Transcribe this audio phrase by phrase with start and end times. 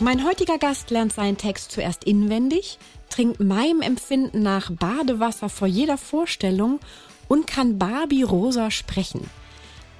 [0.00, 2.78] Mein heutiger Gast lernt seinen Text zuerst inwendig,
[3.10, 6.78] trinkt meinem Empfinden nach Badewasser vor jeder Vorstellung
[7.26, 9.28] und kann Barbie rosa sprechen.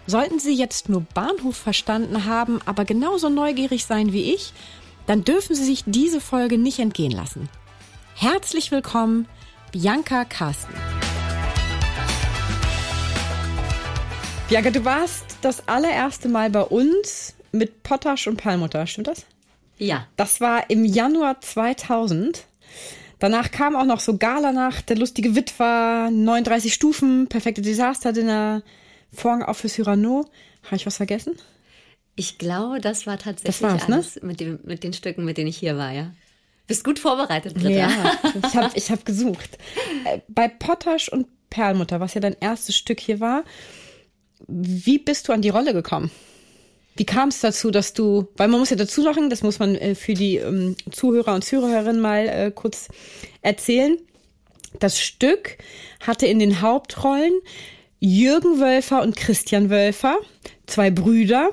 [0.07, 4.53] Sollten Sie jetzt nur Bahnhof verstanden haben, aber genauso neugierig sein wie ich,
[5.09, 7.49] dann dürfen Sie sich diese Folge nicht entgehen lassen.
[8.15, 9.27] Herzlich willkommen,
[9.73, 10.75] Bianca Carsten.
[14.49, 19.27] Bianca, du warst das allererste Mal bei uns mit Potasch und Perlmutter, stimmt das?
[19.79, 20.07] Ja.
[20.17, 22.45] Das war im Januar 2000.
[23.19, 28.63] Danach kam auch noch so Galanacht, der lustige Witwer, 39 Stufen, perfekte Desaster-Dinner,
[29.13, 30.27] Vorhang auf für Cyrano.
[30.65, 31.35] Habe ich was vergessen?
[32.15, 33.95] Ich glaube, das war tatsächlich das ne?
[33.95, 34.27] alles ne?
[34.27, 36.13] mit, dem, mit den Stücken, mit denen ich hier war, ja.
[36.67, 37.71] Bist gut vorbereitet, Britta.
[37.71, 38.13] Ja,
[38.47, 39.57] ich habe ich hab gesucht.
[40.05, 43.45] Äh, bei Pottasch und Perlmutter, was ja dein erstes Stück hier war,
[44.47, 46.11] wie bist du an die Rolle gekommen?
[46.99, 49.77] Wie kam es dazu, dass du, weil man muss ja dazu sagen, das muss man
[49.77, 52.89] äh, für die ähm, Zuhörer und Zuhörerinnen mal äh, kurz
[53.41, 53.97] erzählen.
[54.81, 55.59] Das Stück
[56.05, 57.33] hatte in den Hauptrollen
[58.01, 60.17] Jürgen Wölfer und Christian Wölfer,
[60.67, 61.51] zwei Brüder.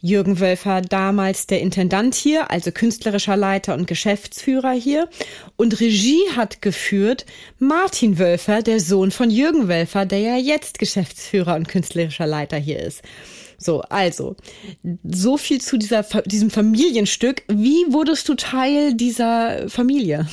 [0.00, 5.08] Jürgen Wölfer damals der Intendant hier, also künstlerischer Leiter und Geschäftsführer hier.
[5.56, 7.26] Und Regie hat geführt
[7.58, 12.80] Martin Wölfer, der Sohn von Jürgen Wölfer, der ja jetzt Geschäftsführer und künstlerischer Leiter hier
[12.80, 13.02] ist.
[13.58, 14.36] So, also,
[15.04, 17.42] so viel zu dieser, diesem Familienstück.
[17.48, 20.28] Wie wurdest du Teil dieser Familie?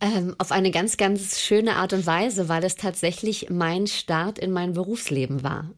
[0.00, 4.52] Ähm, auf eine ganz, ganz schöne Art und Weise, weil es tatsächlich mein Start in
[4.52, 5.70] mein Berufsleben war.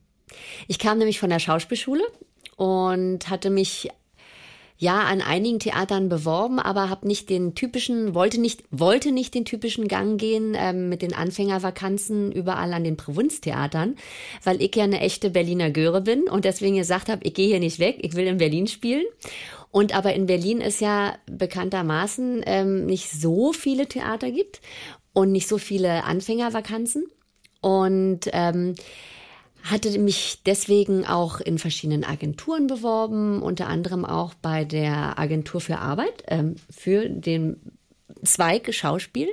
[0.69, 2.05] Ich kam nämlich von der Schauspielschule
[2.56, 3.89] und hatte mich
[4.81, 9.45] ja an einigen Theatern beworben, aber habe nicht den typischen, wollte nicht, wollte nicht den
[9.45, 13.97] typischen Gang gehen ähm, mit den Anfängervakanzen überall an den Provinztheatern,
[14.43, 17.61] weil ich ja eine echte Berliner Göre bin und deswegen gesagt habe, ich gehe hier
[17.61, 19.05] nicht weg, ich will in Berlin spielen.
[19.71, 24.62] Und aber in Berlin ist ja bekanntermaßen ähm, nicht so viele Theater gibt
[25.12, 27.07] und nicht so viele Anfängervakanzen.
[27.61, 28.75] Und ähm,
[29.62, 35.78] hatte mich deswegen auch in verschiedenen Agenturen beworben, unter anderem auch bei der Agentur für
[35.78, 37.56] Arbeit ähm, für den
[38.25, 39.28] Zweig Schauspiel,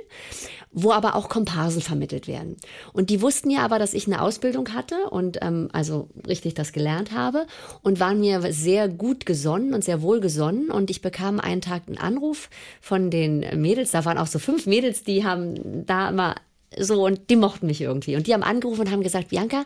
[0.72, 2.56] wo aber auch Komparsen vermittelt werden.
[2.92, 6.72] Und die wussten ja aber, dass ich eine Ausbildung hatte und ähm, also richtig das
[6.72, 7.46] gelernt habe
[7.82, 10.70] und waren mir sehr gut gesonnen und sehr wohl gesonnen.
[10.70, 12.48] Und ich bekam einen Tag einen Anruf
[12.80, 16.34] von den Mädels, da waren auch so fünf Mädels, die haben da immer
[16.76, 18.16] so, und die mochten mich irgendwie.
[18.16, 19.64] Und die haben angerufen und haben gesagt, Bianca,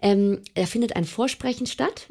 [0.00, 2.08] ähm, da findet ein Vorsprechen statt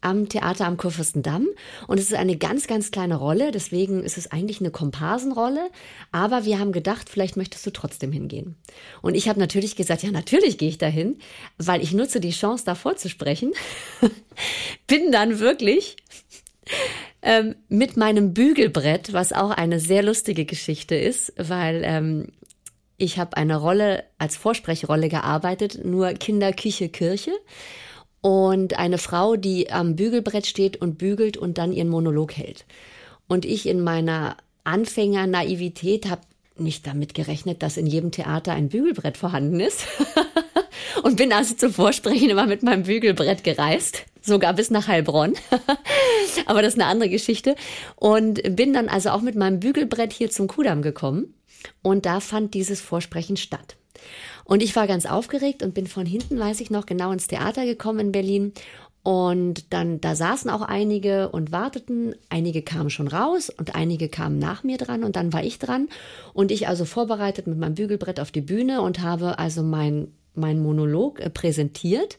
[0.00, 1.46] am Theater am Kurfürstendamm.
[1.86, 3.50] Und es ist eine ganz, ganz kleine Rolle.
[3.50, 5.70] Deswegen ist es eigentlich eine Komparsenrolle.
[6.10, 8.56] Aber wir haben gedacht, vielleicht möchtest du trotzdem hingehen.
[9.02, 11.18] Und ich habe natürlich gesagt, ja, natürlich gehe ich dahin,
[11.58, 13.52] weil ich nutze die Chance, da vorzusprechen.
[14.86, 15.96] Bin dann wirklich
[17.22, 22.28] ähm, mit meinem Bügelbrett, was auch eine sehr lustige Geschichte ist, weil ähm,
[23.00, 27.32] ich habe eine Rolle als Vorsprechrrolle gearbeitet, nur Kinder, Küche, Kirche.
[28.20, 32.66] Und eine Frau, die am Bügelbrett steht und bügelt und dann ihren Monolog hält.
[33.26, 36.20] Und ich in meiner Anfänger-Naivität habe
[36.58, 39.86] nicht damit gerechnet, dass in jedem Theater ein Bügelbrett vorhanden ist.
[41.02, 45.32] und bin also zum Vorsprechen immer mit meinem Bügelbrett gereist, sogar bis nach Heilbronn.
[46.44, 47.54] Aber das ist eine andere Geschichte.
[47.96, 51.32] Und bin dann also auch mit meinem Bügelbrett hier zum Kudamm gekommen
[51.82, 53.76] und da fand dieses Vorsprechen statt.
[54.44, 57.64] Und ich war ganz aufgeregt und bin von hinten, weiß ich noch, genau ins Theater
[57.64, 58.52] gekommen in Berlin.
[59.02, 62.14] Und dann, da saßen auch einige und warteten.
[62.28, 65.88] Einige kamen schon raus und einige kamen nach mir dran und dann war ich dran.
[66.34, 70.60] Und ich also vorbereitet mit meinem Bügelbrett auf die Bühne und habe also mein, mein
[70.60, 72.18] Monolog äh, präsentiert.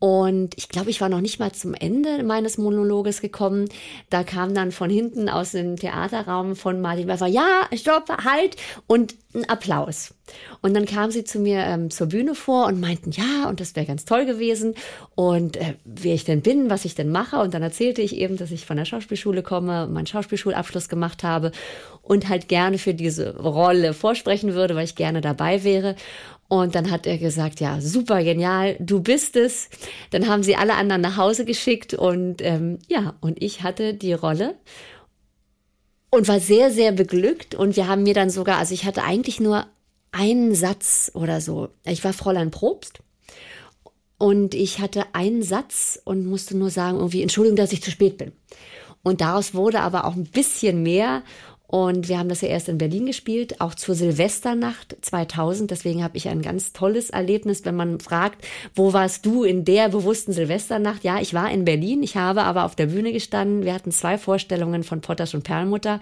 [0.00, 3.66] Und ich glaube, ich war noch nicht mal zum Ende meines Monologes gekommen.
[4.08, 8.56] Da kam dann von hinten aus dem Theaterraum von Martin Werfer, ja, stopp, halt
[8.86, 10.14] und ein Applaus.
[10.62, 13.76] Und dann kam sie zu mir ähm, zur Bühne vor und meinten, ja, und das
[13.76, 14.74] wäre ganz toll gewesen
[15.14, 17.38] und äh, wer ich denn bin, was ich denn mache.
[17.38, 21.52] Und dann erzählte ich eben, dass ich von der Schauspielschule komme, meinen Schauspielschulabschluss gemacht habe
[22.02, 25.94] und halt gerne für diese Rolle vorsprechen würde, weil ich gerne dabei wäre.
[26.50, 29.70] Und dann hat er gesagt, ja, super genial, du bist es.
[30.10, 34.12] Dann haben sie alle anderen nach Hause geschickt und ähm, ja, und ich hatte die
[34.12, 34.56] Rolle.
[36.10, 37.54] und war sehr, sehr beglückt.
[37.54, 39.66] Und wir haben mir dann sogar, also ich hatte eigentlich nur
[40.12, 41.68] einen Satz oder so.
[41.84, 43.00] Ich war Fräulein Probst.
[44.18, 48.18] Und ich hatte einen Satz und musste nur sagen, irgendwie, Entschuldigung, dass ich zu spät
[48.18, 48.32] bin.
[49.02, 51.22] Und daraus wurde aber auch ein bisschen mehr.
[51.70, 55.70] Und wir haben das ja erst in Berlin gespielt, auch zur Silvesternacht 2000.
[55.70, 58.44] Deswegen habe ich ein ganz tolles Erlebnis, wenn man fragt,
[58.74, 61.04] wo warst du in der bewussten Silvesternacht?
[61.04, 62.02] Ja, ich war in Berlin.
[62.02, 63.62] Ich habe aber auf der Bühne gestanden.
[63.62, 66.00] Wir hatten zwei Vorstellungen von Pottasch und Perlmutter.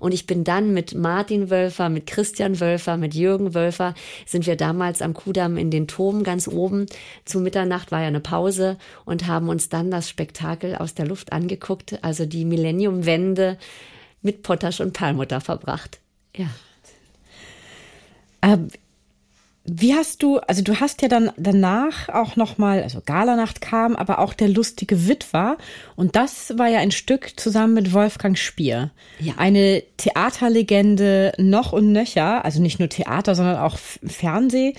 [0.00, 3.94] Und ich bin dann mit Martin Wölfer, mit Christian Wölfer, mit Jürgen Wölfer,
[4.26, 6.84] sind wir damals am Kudamm in den Turm ganz oben.
[7.24, 8.76] Zu Mitternacht war ja eine Pause
[9.06, 12.00] und haben uns dann das Spektakel aus der Luft angeguckt.
[12.02, 13.56] Also die Millenniumwende
[14.26, 16.00] mit Pottasch und Perlmutter verbracht.
[16.36, 16.48] Ja.
[18.42, 18.68] Ähm,
[19.64, 24.20] wie hast du, also du hast ja dann danach auch nochmal, also Galanacht kam, aber
[24.20, 25.58] auch der lustige Witwer.
[25.96, 28.90] Und das war ja ein Stück zusammen mit Wolfgang Spier.
[29.18, 29.34] Ja.
[29.38, 34.74] Eine Theaterlegende noch und nöcher, also nicht nur Theater, sondern auch Fernseh.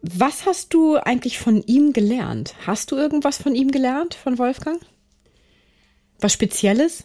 [0.00, 2.54] Was hast du eigentlich von ihm gelernt?
[2.66, 4.80] Hast du irgendwas von ihm gelernt, von Wolfgang?
[6.20, 7.04] Was Spezielles?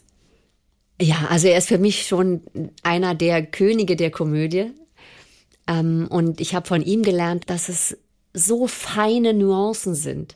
[1.01, 2.41] Ja, also er ist für mich schon
[2.83, 4.71] einer der Könige der Komödie.
[5.67, 7.97] Ähm, und ich habe von ihm gelernt, dass es
[8.33, 10.35] so feine Nuancen sind,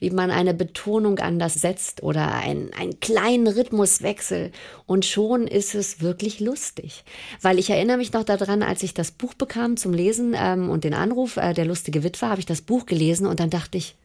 [0.00, 4.52] wie man eine Betonung anders setzt oder ein, einen kleinen Rhythmuswechsel.
[4.86, 7.04] Und schon ist es wirklich lustig.
[7.40, 10.84] Weil ich erinnere mich noch daran, als ich das Buch bekam zum Lesen ähm, und
[10.84, 13.96] den Anruf, äh, der lustige Witwer, habe ich das Buch gelesen und dann dachte ich,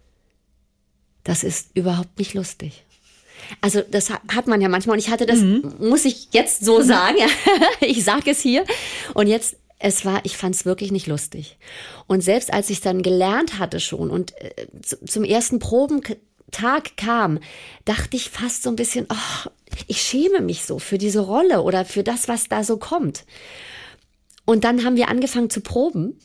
[1.24, 2.84] das ist überhaupt nicht lustig.
[3.62, 5.76] Also das hat man ja manchmal und ich hatte das, mhm.
[5.80, 7.18] muss ich jetzt so sagen,
[7.82, 8.66] ich sage es hier
[9.14, 11.58] und jetzt es war, ich fand es wirklich nicht lustig.
[12.08, 14.68] Und selbst als ich dann gelernt hatte schon und äh,
[15.06, 17.40] zum ersten Probentag kam,
[17.84, 19.50] dachte ich fast so ein bisschen, oh,
[19.88, 23.26] ich schäme mich so für diese Rolle oder für das, was da so kommt.
[24.46, 26.18] Und dann haben wir angefangen zu proben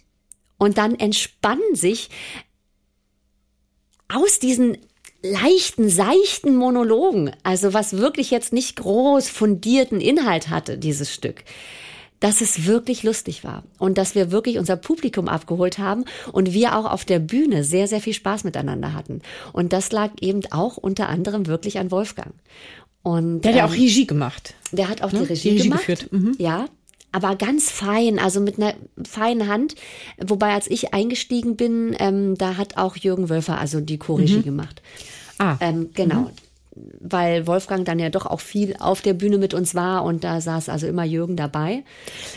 [0.56, 2.11] und dann entspannen sich
[4.09, 4.79] aus diesen
[5.23, 11.44] leichten, seichten Monologen, also was wirklich jetzt nicht groß fundierten Inhalt hatte, dieses Stück,
[12.20, 16.76] dass es wirklich lustig war und dass wir wirklich unser Publikum abgeholt haben und wir
[16.76, 19.23] auch auf der Bühne sehr, sehr viel Spaß miteinander hatten.
[19.53, 22.35] Und das lag eben auch unter anderem wirklich an Wolfgang.
[23.03, 24.55] Und, der hat ja ähm, auch Regie gemacht.
[24.73, 25.20] Der hat auch ne?
[25.20, 25.87] die Regie, die Regie gemacht.
[25.87, 26.12] geführt.
[26.12, 26.35] Mhm.
[26.38, 26.67] Ja,
[27.25, 28.75] aber ganz fein, also mit einer
[29.09, 29.75] feinen Hand.
[30.19, 34.44] Wobei, als ich eingestiegen bin, ähm, da hat auch Jürgen Wölfer also die Co-Regie mhm.
[34.44, 34.82] gemacht.
[35.38, 35.56] Ah.
[35.61, 36.20] Ähm, genau.
[36.20, 36.31] Mhm.
[37.00, 40.41] Weil Wolfgang dann ja doch auch viel auf der Bühne mit uns war und da
[40.41, 41.82] saß also immer Jürgen dabei.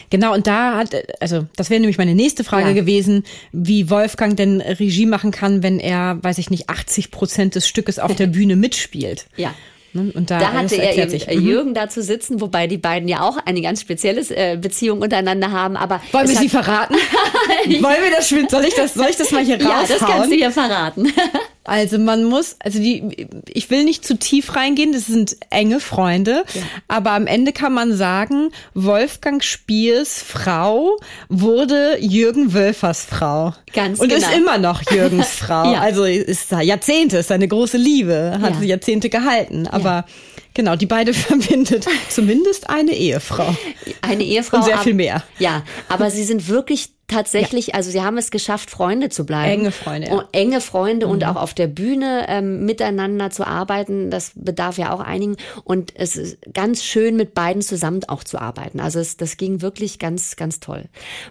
[0.09, 2.73] Genau, und da hat, also das wäre nämlich meine nächste Frage ja.
[2.73, 7.67] gewesen, wie Wolfgang denn Regie machen kann, wenn er, weiß ich nicht, 80 Prozent des
[7.67, 9.27] Stückes auf der Bühne mitspielt.
[9.37, 9.53] Ja.
[9.93, 10.11] Ne?
[10.13, 11.27] Und da, da hatte er eben sich.
[11.27, 11.45] Mhm.
[11.45, 15.75] Jürgen dazu sitzen, wobei die beiden ja auch eine ganz spezielle äh, Beziehung untereinander haben.
[15.75, 16.95] Aber wollen wir sie verraten?
[17.65, 18.29] wollen wir das?
[18.29, 18.93] Soll ich das?
[18.93, 19.81] Soll ich das mal hier raushauen?
[19.81, 21.13] Ja, das kannst du hier verraten.
[21.63, 26.43] Also man muss, also die, ich will nicht zu tief reingehen, das sind enge Freunde,
[26.55, 26.61] ja.
[26.87, 30.97] aber am Ende kann man sagen, Wolfgang Spiers Frau
[31.29, 33.53] wurde Jürgen Wölfers Frau.
[33.73, 34.27] Ganz Und genau.
[34.27, 35.71] ist immer noch Jürgens Frau.
[35.71, 35.81] ja.
[35.81, 38.67] Also ist da Jahrzehnte, ist eine große Liebe, hat ja.
[38.67, 40.05] Jahrzehnte gehalten, aber.
[40.53, 43.55] Genau, die beide verbindet zumindest eine Ehefrau.
[44.01, 44.57] Eine Ehefrau.
[44.57, 45.23] Und sehr viel mehr.
[45.39, 47.73] Ja, aber sie sind wirklich tatsächlich, ja.
[47.75, 49.61] also sie haben es geschafft, Freunde zu bleiben.
[49.61, 50.07] Enge Freunde.
[50.07, 50.27] Ja.
[50.31, 51.11] Enge Freunde mhm.
[51.11, 55.35] und auch auf der Bühne ähm, miteinander zu arbeiten, das bedarf ja auch einigen.
[55.63, 58.79] Und es ist ganz schön, mit beiden zusammen auch zu arbeiten.
[58.79, 60.85] Also es, das ging wirklich ganz, ganz toll.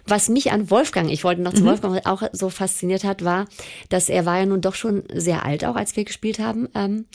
[0.05, 1.67] Was mich an Wolfgang, ich wollte noch zu mhm.
[1.67, 3.45] Wolfgang auch so fasziniert hat, war,
[3.89, 6.69] dass er war ja nun doch schon sehr alt auch, als wir gespielt haben.
[6.75, 7.05] Ähm,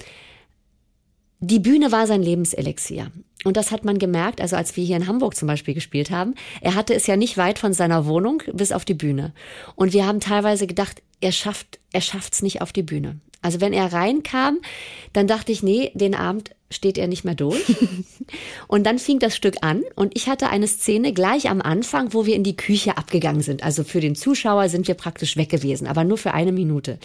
[1.41, 3.11] die Bühne war sein Lebenselixier.
[3.45, 6.35] Und das hat man gemerkt, also als wir hier in Hamburg zum Beispiel gespielt haben.
[6.61, 9.33] Er hatte es ja nicht weit von seiner Wohnung bis auf die Bühne.
[9.77, 13.21] Und wir haben teilweise gedacht, er schafft, er schafft's nicht auf die Bühne.
[13.43, 14.59] Also wenn er reinkam,
[15.13, 17.65] dann dachte ich, nee, den Abend steht er nicht mehr durch.
[18.69, 22.27] und dann fing das Stück an und ich hatte eine Szene gleich am Anfang, wo
[22.27, 23.63] wir in die Küche abgegangen sind.
[23.63, 26.99] Also für den Zuschauer sind wir praktisch weg gewesen, aber nur für eine Minute.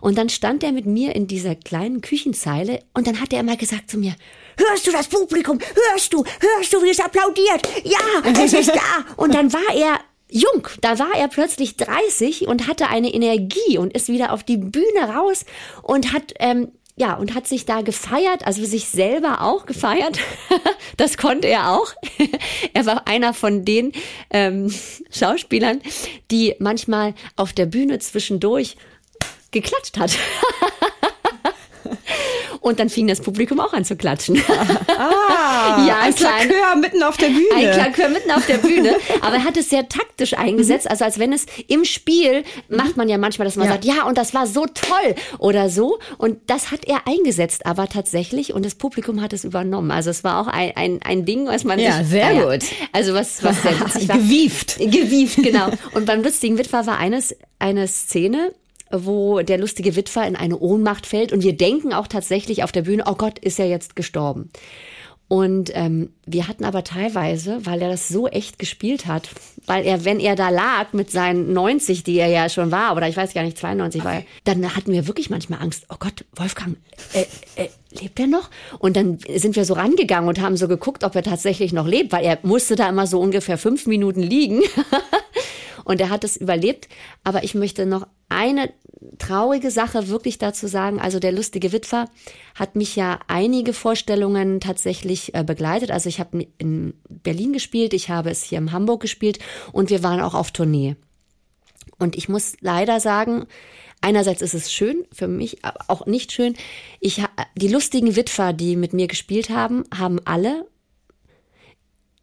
[0.00, 3.56] Und dann stand er mit mir in dieser kleinen Küchenzeile und dann hat er immer
[3.56, 4.14] gesagt zu mir,
[4.58, 5.58] hörst du das Publikum?
[5.90, 6.24] Hörst du?
[6.40, 7.68] Hörst du, wie es applaudiert?
[7.84, 9.04] Ja, es ist da.
[9.16, 10.66] Und dann war er jung.
[10.80, 15.14] Da war er plötzlich 30 und hatte eine Energie und ist wieder auf die Bühne
[15.14, 15.44] raus
[15.82, 20.20] und hat ähm, ja, und hat sich da gefeiert, also sich selber auch gefeiert.
[20.96, 21.92] das konnte er auch.
[22.72, 23.92] er war einer von den
[24.30, 24.72] ähm,
[25.10, 25.80] Schauspielern,
[26.30, 28.76] die manchmal auf der Bühne zwischendurch
[29.50, 30.16] geklatscht hat.
[32.64, 34.42] Und dann fing das Publikum auch an zu klatschen.
[34.96, 37.54] Ah, ja, ein Klakör mitten auf der Bühne.
[37.54, 38.94] Ein Klakör mitten auf der Bühne.
[39.22, 40.86] Aber er hat es sehr taktisch eingesetzt.
[40.86, 40.90] Mhm.
[40.92, 43.72] Also als wenn es im Spiel macht man ja manchmal, dass man ja.
[43.72, 45.98] sagt, ja, und das war so toll oder so.
[46.18, 48.54] Und das hat er eingesetzt, aber tatsächlich.
[48.54, 49.90] Und das Publikum hat es übernommen.
[49.90, 52.64] Also es war auch ein, ein, ein Ding, was man ja, sich, sehr ja, gut.
[52.92, 54.16] Also was, was sehr witzig war.
[54.16, 54.78] Gewieft.
[54.78, 55.70] Gewieft, genau.
[55.92, 58.52] Und beim lustigen Witwer war eines, eine Szene,
[59.02, 62.82] wo der lustige Witwer in eine Ohnmacht fällt und wir denken auch tatsächlich auf der
[62.82, 64.50] Bühne, oh Gott, ist er jetzt gestorben.
[65.26, 69.30] Und ähm, wir hatten aber teilweise, weil er das so echt gespielt hat,
[69.66, 73.08] weil er, wenn er da lag mit seinen 90, die er ja schon war, oder
[73.08, 74.06] ich weiß gar nicht, 92 okay.
[74.06, 76.76] war er, dann hatten wir wirklich manchmal Angst, oh Gott, Wolfgang,
[77.14, 77.24] äh,
[77.56, 78.50] äh, lebt er noch?
[78.78, 82.12] Und dann sind wir so rangegangen und haben so geguckt, ob er tatsächlich noch lebt,
[82.12, 84.60] weil er musste da immer so ungefähr fünf Minuten liegen.
[85.84, 86.88] und er hat es überlebt.
[87.22, 88.70] Aber ich möchte noch eine
[89.18, 91.00] traurige Sache wirklich dazu sagen.
[91.00, 92.08] Also der lustige Witwer
[92.54, 95.90] hat mich ja einige Vorstellungen tatsächlich äh, begleitet.
[95.90, 99.38] Also ich habe in Berlin gespielt, ich habe es hier in Hamburg gespielt
[99.72, 100.96] und wir waren auch auf Tournee.
[101.98, 103.46] Und ich muss leider sagen,
[104.00, 106.54] einerseits ist es schön für mich, aber auch nicht schön.
[107.00, 107.22] Ich
[107.56, 110.66] die lustigen Witwer, die mit mir gespielt haben, haben alle,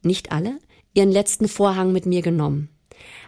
[0.03, 0.59] nicht alle,
[0.93, 2.69] ihren letzten Vorhang mit mir genommen.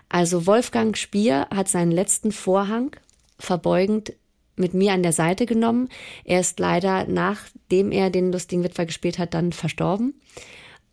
[0.09, 2.95] Also Wolfgang Spier hat seinen letzten Vorhang
[3.43, 4.13] verbeugend
[4.55, 5.89] mit mir an der Seite genommen.
[6.23, 10.13] Er ist leider, nachdem er den lustigen Witwer gespielt hat, dann verstorben.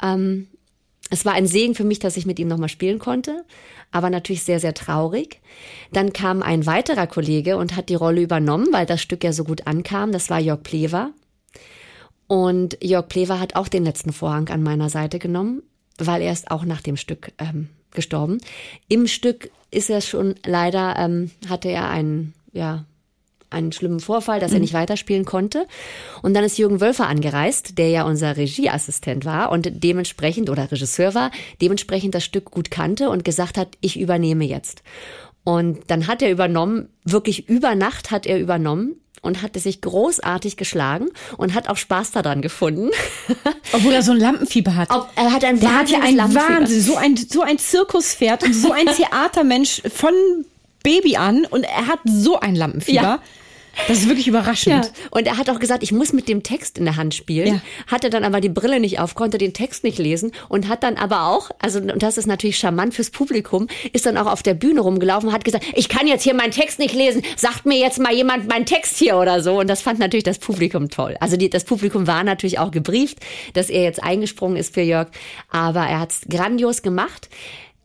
[0.02, 0.48] Ähm,
[1.10, 3.44] es war ein Segen für mich, dass ich mit ihm nochmal spielen konnte,
[3.90, 5.40] aber natürlich sehr, sehr traurig.
[5.92, 9.44] Dann kam ein weiterer Kollege und hat die Rolle übernommen, weil das Stück ja so
[9.44, 10.12] gut ankam.
[10.12, 11.10] Das war Jörg Plever.
[12.28, 15.64] Und Jörg Plever hat auch den letzten Vorhang an meiner Seite genommen,
[15.98, 18.38] weil er ist auch nach dem Stück ähm, gestorben.
[18.88, 22.84] Im Stück ist er schon leider, ähm, hatte er einen ja,
[23.50, 24.62] einen schlimmen Vorfall, dass er mhm.
[24.62, 25.66] nicht weiterspielen konnte.
[26.22, 31.14] Und dann ist Jürgen Wölfer angereist, der ja unser Regieassistent war und dementsprechend oder Regisseur
[31.14, 31.30] war,
[31.60, 34.82] dementsprechend das Stück gut kannte und gesagt hat, ich übernehme jetzt.
[35.42, 40.56] Und dann hat er übernommen, wirklich über Nacht hat er übernommen und hat sich großartig
[40.56, 42.90] geschlagen und hat auch Spaß daran gefunden.
[43.72, 44.90] Obwohl er so ein Lampenfieber hat.
[44.90, 48.54] Ob, er hat ein Der hat ja ein Wahnsinn, so ein, so ein Zirkuspferd und
[48.54, 50.12] so ein Theatermensch von
[50.82, 53.02] Baby an und er hat so ein Lampenfieber.
[53.02, 53.22] Ja.
[53.88, 54.84] Das ist wirklich überraschend.
[54.84, 54.90] Ja.
[55.10, 57.54] Und er hat auch gesagt, ich muss mit dem Text in der Hand spielen.
[57.54, 57.60] Ja.
[57.86, 60.96] Hatte dann aber die Brille nicht auf, konnte den Text nicht lesen und hat dann
[60.96, 64.54] aber auch, also und das ist natürlich charmant fürs Publikum, ist dann auch auf der
[64.54, 67.98] Bühne rumgelaufen, hat gesagt, ich kann jetzt hier meinen Text nicht lesen, sagt mir jetzt
[67.98, 69.60] mal jemand meinen Text hier oder so.
[69.60, 71.16] Und das fand natürlich das Publikum toll.
[71.20, 73.18] Also die, das Publikum war natürlich auch gebrieft,
[73.54, 75.08] dass er jetzt eingesprungen ist für Jörg,
[75.48, 77.28] aber er hat es grandios gemacht.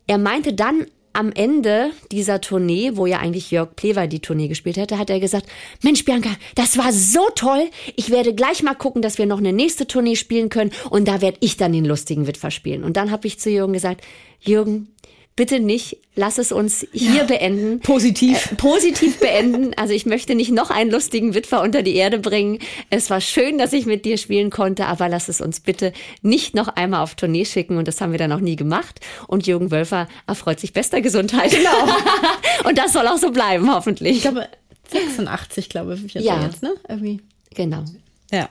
[0.07, 4.77] Er meinte dann am Ende dieser Tournee, wo ja eigentlich Jörg Plewer die Tournee gespielt
[4.77, 5.47] hätte, hat er gesagt,
[5.81, 7.69] Mensch Bianca, das war so toll.
[7.95, 11.21] Ich werde gleich mal gucken, dass wir noch eine nächste Tournee spielen können und da
[11.21, 12.83] werde ich dann den lustigen Witwer spielen.
[12.83, 14.01] Und dann habe ich zu Jürgen gesagt,
[14.41, 14.89] Jürgen,
[15.35, 17.79] bitte nicht, lass es uns hier ja, beenden.
[17.81, 18.51] Positiv.
[18.51, 19.73] Äh, positiv beenden.
[19.75, 22.59] Also ich möchte nicht noch einen lustigen Witwer unter die Erde bringen.
[22.89, 26.55] Es war schön, dass ich mit dir spielen konnte, aber lass es uns bitte nicht
[26.55, 27.77] noch einmal auf Tournee schicken.
[27.77, 29.01] Und das haben wir dann auch nie gemacht.
[29.27, 31.51] Und Jürgen Wölfer erfreut sich bester Gesundheit.
[31.51, 31.93] Genau.
[32.69, 34.17] Und das soll auch so bleiben, hoffentlich.
[34.17, 34.47] Ich glaube,
[34.91, 36.41] 86, glaube ich, ja.
[36.43, 36.73] jetzt, ne?
[36.87, 37.21] Irgendwie.
[37.53, 37.83] Genau.
[38.31, 38.49] Ja.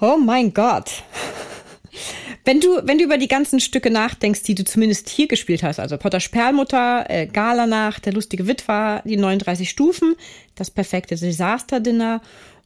[0.00, 1.02] Oh mein Gott.
[2.44, 5.78] Wenn du, wenn du über die ganzen Stücke nachdenkst, die du zumindest hier gespielt hast,
[5.78, 10.14] also Potters Perlmutter, äh, Galanacht, Der lustige Witwer, die 39 Stufen,
[10.54, 12.20] das perfekte Desasterdinner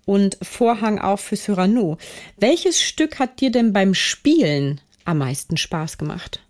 [0.04, 1.98] und Vorhang auf für Cyrano.
[2.36, 6.40] Welches Stück hat dir denn beim Spielen am meisten Spaß gemacht?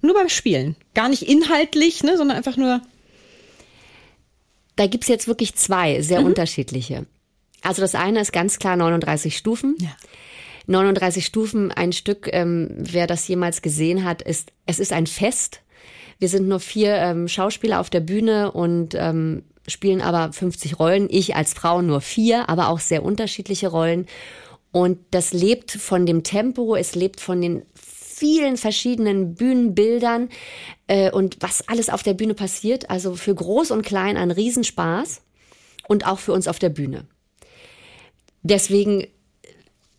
[0.00, 0.76] Nur beim Spielen.
[0.94, 2.82] Gar nicht inhaltlich, ne, sondern einfach nur.
[4.76, 6.26] Da gibt's jetzt wirklich zwei sehr mhm.
[6.26, 7.06] unterschiedliche.
[7.62, 9.76] Also das eine ist ganz klar 39 Stufen.
[9.80, 9.96] Ja.
[10.66, 15.60] 39 Stufen, ein Stück, ähm, wer das jemals gesehen hat, ist, es ist ein Fest.
[16.18, 21.08] Wir sind nur vier ähm, Schauspieler auf der Bühne und ähm, spielen aber 50 Rollen.
[21.10, 24.06] Ich als Frau nur vier, aber auch sehr unterschiedliche Rollen.
[24.72, 30.28] Und das lebt von dem Tempo, es lebt von den vielen verschiedenen Bühnenbildern
[30.86, 32.90] äh, und was alles auf der Bühne passiert.
[32.90, 35.20] Also für groß und klein ein Riesenspaß
[35.88, 37.06] und auch für uns auf der Bühne.
[38.42, 39.06] Deswegen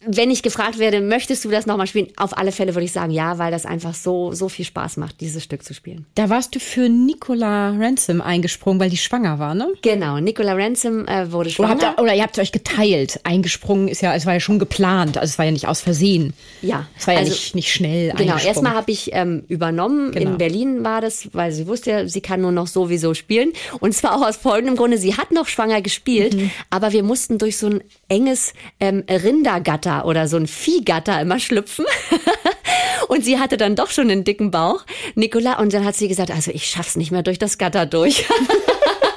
[0.07, 2.07] wenn ich gefragt werde, möchtest du das nochmal spielen?
[2.17, 5.21] Auf alle Fälle würde ich sagen, ja, weil das einfach so, so viel Spaß macht,
[5.21, 6.05] dieses Stück zu spielen.
[6.15, 9.67] Da warst du für Nicola Ransom eingesprungen, weil die schwanger war, ne?
[9.81, 11.75] Genau, Nicola Ransom äh, wurde schwanger.
[11.75, 13.19] Oder, habt ihr, oder ihr habt euch geteilt.
[13.23, 16.33] Eingesprungen ist ja, es war ja schon geplant, also es war ja nicht aus Versehen.
[16.61, 16.87] Ja.
[16.97, 20.11] Es war ja also, nicht, nicht schnell Genau, erstmal habe ich ähm, übernommen.
[20.11, 20.31] Genau.
[20.31, 23.51] In Berlin war das, weil sie wusste ja, sie kann nur noch sowieso spielen.
[23.79, 26.51] Und zwar auch aus folgendem Grunde, sie hat noch schwanger gespielt, Mhm.
[26.69, 31.85] aber wir mussten durch so ein enges ähm, Rindergatter oder so ein Viehgatter immer schlüpfen.
[33.07, 34.83] Und sie hatte dann doch schon einen dicken Bauch,
[35.15, 35.59] Nicola.
[35.59, 38.25] Und dann hat sie gesagt, also ich schaff's nicht mehr durch das Gatter durch.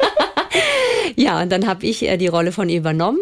[1.17, 3.19] ja, und dann habe ich äh, die Rolle von ihr übernommen.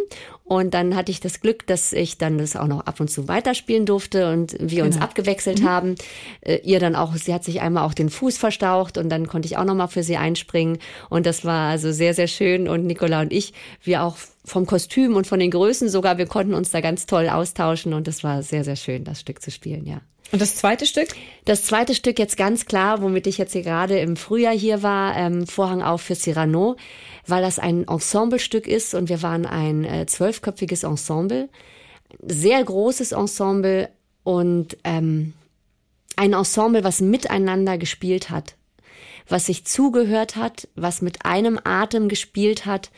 [0.47, 3.27] Und dann hatte ich das Glück, dass ich dann das auch noch ab und zu
[3.27, 5.97] weiterspielen durfte und wir uns abgewechselt haben.
[6.41, 9.47] Äh, ihr dann auch, sie hat sich einmal auch den Fuß verstaucht und dann konnte
[9.47, 10.79] ich auch noch mal für sie einspringen.
[11.11, 12.69] Und das war also sehr, sehr schön.
[12.69, 16.55] Und Nicola und ich, wir auch vom Kostüm und von den Größen sogar, wir konnten
[16.55, 19.85] uns da ganz toll austauschen und das war sehr, sehr schön, das Stück zu spielen,
[19.85, 20.01] ja.
[20.33, 21.09] Und das zweite Stück?
[21.45, 25.17] Das zweite Stück jetzt ganz klar, womit ich jetzt hier gerade im Frühjahr hier war,
[25.17, 26.77] ähm, Vorhang auf für Cyrano,
[27.27, 31.49] weil das ein Ensemblestück ist und wir waren ein äh, zwölfköpfiges Ensemble,
[32.21, 33.89] sehr großes Ensemble
[34.25, 35.35] und ähm,
[36.17, 38.57] ein Ensemble, was miteinander gespielt hat,
[39.29, 42.91] was sich zugehört hat, was mit einem Atem gespielt hat.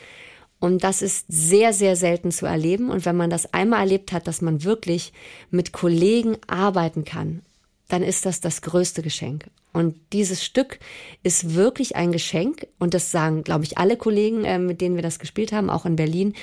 [0.61, 2.91] Und das ist sehr, sehr selten zu erleben.
[2.91, 5.13] Und wenn man das einmal erlebt hat, dass man wirklich
[5.51, 7.43] mit Kollegen arbeiten kann,
[7.89, 9.47] dann ist das das größte Geschenk.
[9.73, 10.81] Und dieses Stück
[11.23, 12.67] ist wirklich ein Geschenk.
[12.79, 15.87] Und das sagen, glaube ich, alle Kollegen, äh, mit denen wir das gespielt haben, auch
[15.87, 16.35] in Berlin,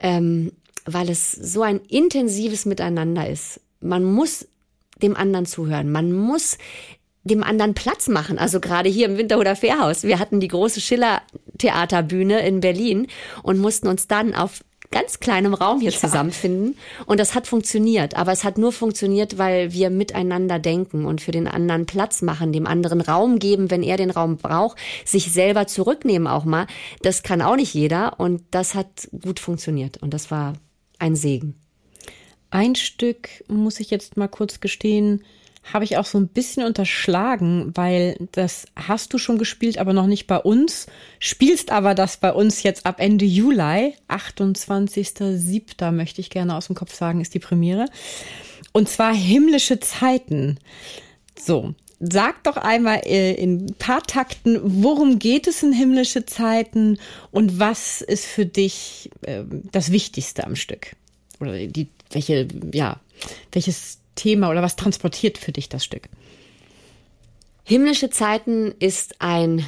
[0.00, 0.52] ähm,
[0.86, 3.60] weil es so ein intensives Miteinander ist.
[3.80, 4.48] Man muss
[5.02, 5.92] dem anderen zuhören.
[5.92, 6.56] Man muss
[7.24, 8.38] dem anderen Platz machen.
[8.38, 10.04] Also gerade hier im Winterhuder Fährhaus.
[10.04, 13.08] Wir hatten die große Schiller-Theaterbühne in Berlin
[13.42, 16.76] und mussten uns dann auf ganz kleinem Raum hier zusammenfinden.
[17.06, 18.16] Und das hat funktioniert.
[18.16, 22.52] Aber es hat nur funktioniert, weil wir miteinander denken und für den anderen Platz machen,
[22.52, 26.66] dem anderen Raum geben, wenn er den Raum braucht, sich selber zurücknehmen auch mal.
[27.02, 28.20] Das kann auch nicht jeder.
[28.20, 29.96] Und das hat gut funktioniert.
[29.96, 30.52] Und das war
[30.98, 31.56] ein Segen.
[32.50, 35.24] Ein Stück, muss ich jetzt mal kurz gestehen,
[35.72, 40.06] habe ich auch so ein bisschen unterschlagen, weil das hast du schon gespielt, aber noch
[40.06, 40.86] nicht bei uns.
[41.18, 45.90] Spielst aber das bei uns jetzt ab Ende Juli, 28.07.
[45.92, 47.86] möchte ich gerne aus dem Kopf sagen, ist die Premiere.
[48.72, 50.58] Und zwar himmlische Zeiten.
[51.38, 56.98] So, sag doch einmal äh, in ein paar Takten, worum geht es in himmlische Zeiten
[57.30, 60.96] und was ist für dich äh, das Wichtigste am Stück?
[61.40, 63.00] Oder die, welche, ja,
[63.52, 66.08] welches Thema oder was transportiert für dich das Stück?
[67.64, 69.66] Himmlische Zeiten ist ein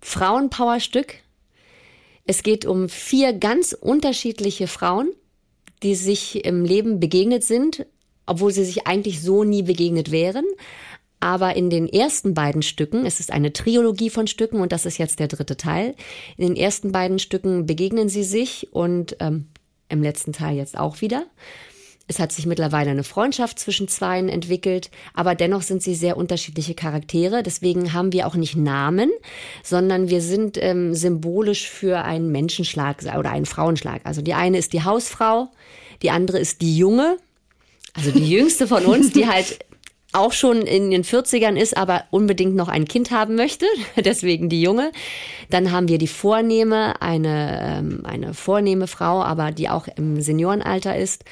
[0.00, 1.14] Frauenpowerstück.
[2.24, 5.12] Es geht um vier ganz unterschiedliche Frauen,
[5.82, 7.86] die sich im Leben begegnet sind,
[8.24, 10.44] obwohl sie sich eigentlich so nie begegnet wären.
[11.20, 14.98] Aber in den ersten beiden Stücken, es ist eine Trilogie von Stücken und das ist
[14.98, 15.94] jetzt der dritte Teil,
[16.36, 19.48] in den ersten beiden Stücken begegnen sie sich und ähm,
[19.88, 21.26] im letzten Teil jetzt auch wieder.
[22.08, 26.74] Es hat sich mittlerweile eine Freundschaft zwischen zweien entwickelt, aber dennoch sind sie sehr unterschiedliche
[26.74, 27.42] Charaktere.
[27.42, 29.10] Deswegen haben wir auch nicht Namen,
[29.64, 34.02] sondern wir sind ähm, symbolisch für einen Menschenschlag oder einen Frauenschlag.
[34.04, 35.48] Also die eine ist die Hausfrau,
[36.02, 37.16] die andere ist die Junge,
[37.94, 39.58] also die jüngste von uns, die halt
[40.12, 43.66] auch schon in den 40ern ist, aber unbedingt noch ein Kind haben möchte,
[43.96, 44.92] deswegen die Junge.
[45.50, 50.96] Dann haben wir die Vornehme, eine, ähm, eine vornehme Frau, aber die auch im Seniorenalter
[50.96, 51.24] ist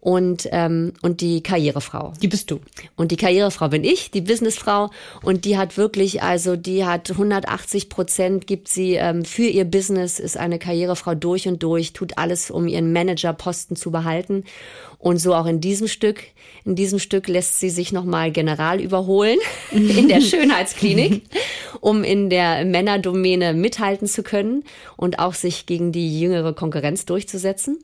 [0.00, 2.12] und, ähm, und die Karrierefrau.
[2.22, 2.60] Die bist du.
[2.94, 4.90] Und die Karrierefrau bin ich, die Businessfrau.
[5.22, 10.20] Und die hat wirklich, also die hat 180 Prozent, gibt sie ähm, für ihr Business,
[10.20, 14.44] ist eine Karrierefrau durch und durch, tut alles, um ihren Managerposten zu behalten.
[14.98, 16.24] Und so auch in diesem Stück.
[16.64, 19.38] In diesem Stück lässt sie sich nochmal general überholen
[19.70, 21.22] in der Schönheitsklinik,
[21.80, 24.64] um in der Männerdomäne mithalten zu können
[24.96, 27.78] und auch sich gegen die jüngere Konkurrenz durchzusetzen.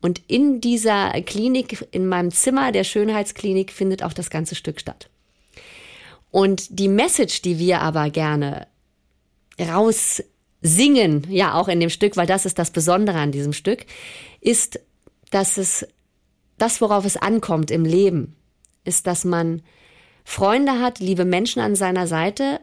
[0.00, 5.08] Und in dieser Klinik, in meinem Zimmer der Schönheitsklinik, findet auch das ganze Stück statt.
[6.30, 8.66] Und die Message, die wir aber gerne
[9.58, 10.22] raus
[10.60, 13.86] singen, ja auch in dem Stück, weil das ist das Besondere an diesem Stück,
[14.40, 14.78] ist,
[15.30, 15.86] dass es
[16.58, 18.36] das, worauf es ankommt im Leben,
[18.84, 19.62] ist, dass man
[20.24, 22.60] Freunde hat, liebe Menschen an seiner Seite,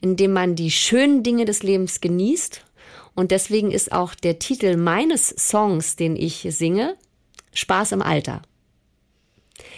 [0.00, 2.64] indem man die schönen Dinge des Lebens genießt.
[3.14, 6.96] Und deswegen ist auch der Titel meines Songs, den ich singe,
[7.54, 8.42] Spaß im Alter.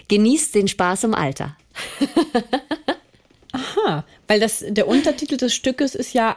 [0.08, 1.56] Genießt den Spaß im Alter.
[3.52, 6.36] Aha, weil das, der Untertitel des Stückes ist ja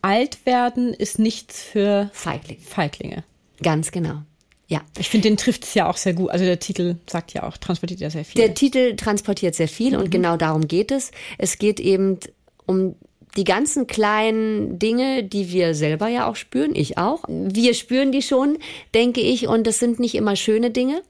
[0.00, 2.60] Alt werden ist nichts für Feigling.
[2.60, 3.24] Feiglinge.
[3.62, 4.22] Ganz genau.
[4.68, 4.82] Ja.
[4.98, 6.30] Ich finde, den trifft es ja auch sehr gut.
[6.30, 8.40] Also der Titel sagt ja auch, transportiert ja sehr viel.
[8.40, 10.02] Der Titel transportiert sehr viel mhm.
[10.02, 11.10] und genau darum geht es.
[11.38, 12.18] Es geht eben
[12.66, 12.94] um
[13.36, 17.24] die ganzen kleinen Dinge, die wir selber ja auch spüren, ich auch.
[17.28, 18.58] Wir spüren die schon,
[18.94, 21.02] denke ich, und es sind nicht immer schöne Dinge.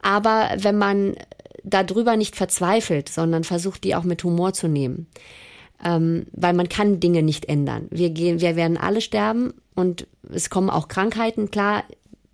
[0.00, 1.16] Aber wenn man
[1.64, 5.06] darüber nicht verzweifelt, sondern versucht, die auch mit Humor zu nehmen,
[5.84, 7.88] ähm, weil man kann Dinge nicht ändern.
[7.90, 11.50] Wir gehen, wir werden alle sterben und es kommen auch Krankheiten.
[11.50, 11.84] Klar,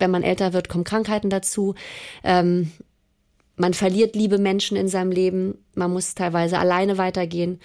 [0.02, 1.74] wenn man älter wird, kommen Krankheiten dazu.
[2.24, 2.72] Ähm,
[3.56, 5.58] man verliert liebe Menschen in seinem Leben.
[5.74, 7.60] Man muss teilweise alleine weitergehen.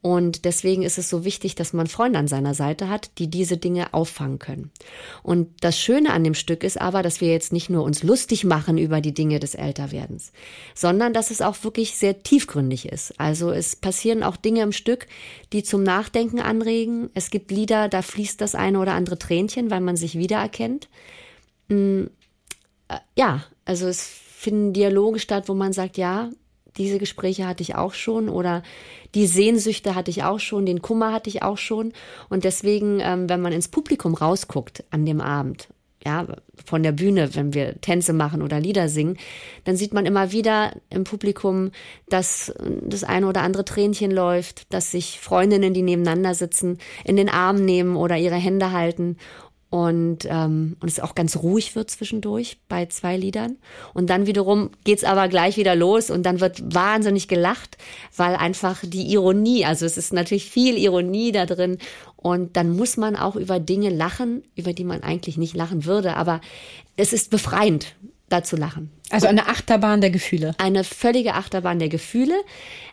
[0.00, 3.56] Und deswegen ist es so wichtig, dass man Freunde an seiner Seite hat, die diese
[3.56, 4.70] Dinge auffangen können.
[5.22, 8.44] Und das Schöne an dem Stück ist aber, dass wir jetzt nicht nur uns lustig
[8.44, 10.32] machen über die Dinge des Älterwerdens,
[10.74, 13.18] sondern dass es auch wirklich sehr tiefgründig ist.
[13.18, 15.06] Also es passieren auch Dinge im Stück,
[15.54, 17.08] die zum Nachdenken anregen.
[17.14, 20.90] Es gibt Lieder, da fließt das eine oder andere Tränchen, weil man sich wiedererkennt.
[21.68, 22.04] Mm,
[22.88, 26.30] äh, ja, also es finden Dialoge statt, wo man sagt, ja,
[26.76, 28.62] diese Gespräche hatte ich auch schon oder
[29.14, 31.92] die Sehnsüchte hatte ich auch schon, den Kummer hatte ich auch schon.
[32.28, 35.68] Und deswegen, ähm, wenn man ins Publikum rausguckt an dem Abend,
[36.04, 36.26] ja,
[36.66, 39.16] von der Bühne, wenn wir Tänze machen oder Lieder singen,
[39.64, 41.70] dann sieht man immer wieder im Publikum,
[42.08, 47.30] dass das eine oder andere Tränchen läuft, dass sich Freundinnen, die nebeneinander sitzen, in den
[47.30, 49.16] Arm nehmen oder ihre Hände halten
[49.74, 53.56] und, ähm, und es auch ganz ruhig wird zwischendurch bei zwei Liedern.
[53.92, 57.76] Und dann wiederum geht's aber gleich wieder los und dann wird wahnsinnig gelacht,
[58.16, 61.78] weil einfach die Ironie, also es ist natürlich viel Ironie da drin
[62.14, 66.14] und dann muss man auch über Dinge lachen, über die man eigentlich nicht lachen würde,
[66.14, 66.40] aber
[66.96, 67.96] es ist befreiend,
[68.28, 68.92] da zu lachen.
[69.10, 70.54] Also eine Achterbahn der Gefühle.
[70.58, 72.36] Eine völlige Achterbahn der Gefühle,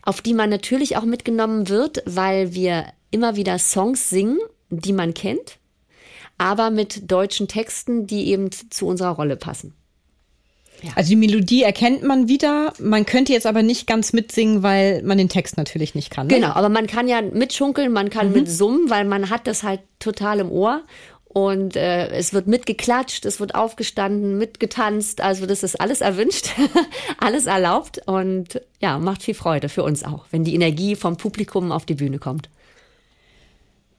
[0.02, 4.40] auf die man natürlich auch mitgenommen wird, weil wir immer wieder Songs singen,
[4.72, 5.60] die man kennt
[6.42, 9.76] aber mit deutschen Texten, die eben zu unserer Rolle passen.
[10.82, 10.94] Ja.
[10.96, 15.20] Also die Melodie erkennt man wieder, man könnte jetzt aber nicht ganz mitsingen, weil man
[15.20, 16.26] den Text natürlich nicht kann.
[16.26, 16.34] Ne?
[16.34, 18.34] Genau, aber man kann ja mitschunkeln, man kann mhm.
[18.34, 20.82] mit summen, weil man hat das halt total im Ohr
[21.26, 26.50] und äh, es wird mitgeklatscht, es wird aufgestanden, mitgetanzt, also das ist alles erwünscht,
[27.20, 31.72] alles erlaubt und ja, macht viel Freude für uns auch, wenn die Energie vom Publikum
[31.72, 32.50] auf die Bühne kommt.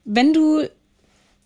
[0.05, 0.69] Wenn du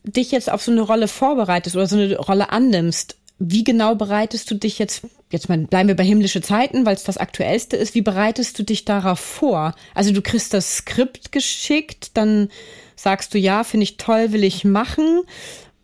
[0.07, 4.51] dich jetzt auf so eine Rolle vorbereitest oder so eine Rolle annimmst, wie genau bereitest
[4.51, 7.95] du dich jetzt, jetzt mal bleiben wir bei himmlische Zeiten, weil es das aktuellste ist,
[7.95, 9.75] wie bereitest du dich darauf vor?
[9.95, 12.49] Also du kriegst das Skript geschickt, dann
[12.95, 15.23] sagst du, ja, finde ich toll, will ich machen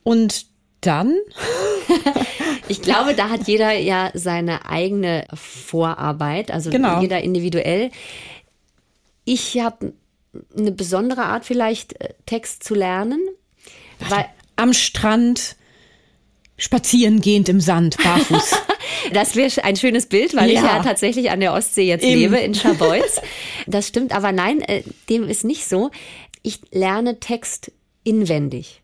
[0.03, 0.47] und
[0.81, 1.15] dann?
[2.69, 7.01] ich glaube, da hat jeder ja seine eigene Vorarbeit, also genau.
[7.03, 7.91] jeder individuell.
[9.25, 9.93] Ich habe
[10.57, 13.21] eine besondere Art vielleicht äh, Text zu lernen.
[14.11, 15.57] Weil, am Strand
[16.57, 18.55] spazieren gehend im Sand, barfuß.
[19.13, 20.61] das wäre ein schönes Bild, weil ja.
[20.61, 22.21] ich ja tatsächlich an der Ostsee jetzt Eben.
[22.21, 23.21] lebe, in Scharbeutz.
[23.69, 25.93] Das stimmt, aber nein, äh, dem ist nicht so.
[26.43, 27.71] Ich lerne Text
[28.03, 28.83] inwendig.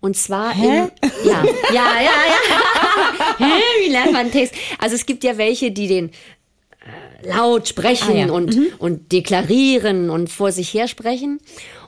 [0.00, 0.64] Und zwar Hä?
[0.66, 0.90] im,
[1.24, 3.38] ja, ja, ja, ja.
[3.38, 3.62] Hä?
[3.84, 4.54] Wie lernt man Text?
[4.78, 8.32] Also es gibt ja welche, die den äh, laut sprechen ah, ja.
[8.32, 8.68] und, mhm.
[8.78, 11.40] und deklarieren und vor sich her sprechen.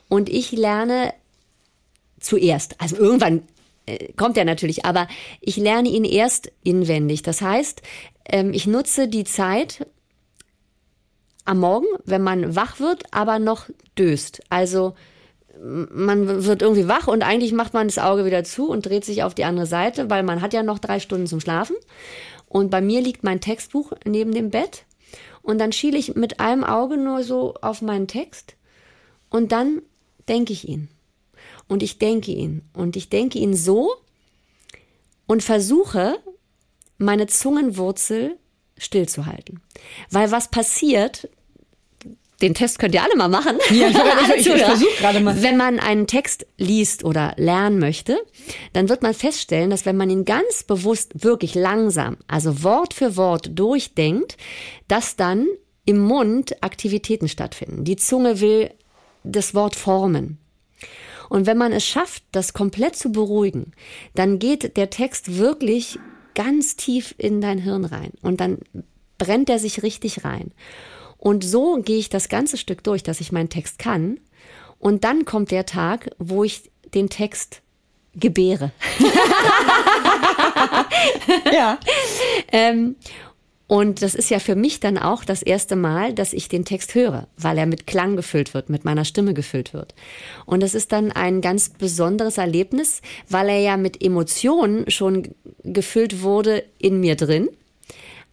[0.07, 1.13] Und ich lerne
[2.19, 2.79] zuerst.
[2.81, 3.43] Also irgendwann
[3.85, 5.07] äh, kommt er natürlich, aber
[5.41, 7.21] ich lerne ihn erst inwendig.
[7.21, 7.81] Das heißt,
[8.25, 9.85] ähm, ich nutze die Zeit
[11.45, 13.65] am Morgen, wenn man wach wird, aber noch
[13.97, 14.41] döst.
[14.49, 14.95] Also
[15.61, 19.23] man wird irgendwie wach und eigentlich macht man das Auge wieder zu und dreht sich
[19.23, 21.77] auf die andere Seite, weil man hat ja noch drei Stunden zum Schlafen.
[22.47, 24.85] Und bei mir liegt mein Textbuch neben dem Bett
[25.41, 28.55] und dann schiele ich mit einem Auge nur so auf meinen Text
[29.29, 29.81] und dann
[30.27, 30.89] denke ich ihn
[31.67, 32.61] und ich denke ihn.
[32.73, 33.95] Und ich denke ihn so
[35.27, 36.17] und versuche,
[36.97, 38.37] meine Zungenwurzel
[38.77, 39.61] stillzuhalten.
[40.09, 41.29] Weil was passiert,
[42.41, 43.57] den Test könnt ihr alle mal machen.
[43.71, 45.41] Ja, ich, ich, ich versuche gerade mal.
[45.41, 48.17] Wenn man einen Text liest oder lernen möchte,
[48.73, 53.15] dann wird man feststellen, dass wenn man ihn ganz bewusst, wirklich langsam, also Wort für
[53.15, 54.37] Wort durchdenkt,
[54.87, 55.47] dass dann
[55.85, 57.83] im Mund Aktivitäten stattfinden.
[57.83, 58.71] Die Zunge will
[59.23, 60.39] das Wort formen.
[61.29, 63.73] Und wenn man es schafft, das komplett zu beruhigen,
[64.13, 65.99] dann geht der Text wirklich
[66.33, 68.59] ganz tief in dein Hirn rein und dann
[69.17, 70.51] brennt er sich richtig rein.
[71.17, 74.19] Und so gehe ich das ganze Stück durch, dass ich meinen Text kann.
[74.77, 77.61] Und dann kommt der Tag, wo ich den Text
[78.13, 78.71] gebäre.
[81.51, 81.79] ja.
[82.51, 82.95] ähm,
[83.67, 86.93] Und das ist ja für mich dann auch das erste Mal, dass ich den Text
[86.93, 89.95] höre, weil er mit Klang gefüllt wird, mit meiner Stimme gefüllt wird.
[90.45, 95.29] Und das ist dann ein ganz besonderes Erlebnis, weil er ja mit Emotionen schon
[95.63, 97.49] gefüllt wurde in mir drin,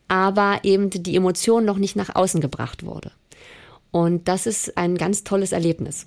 [0.07, 3.11] aber eben die Emotion noch nicht nach außen gebracht wurde.
[3.91, 6.07] Und das ist ein ganz tolles Erlebnis.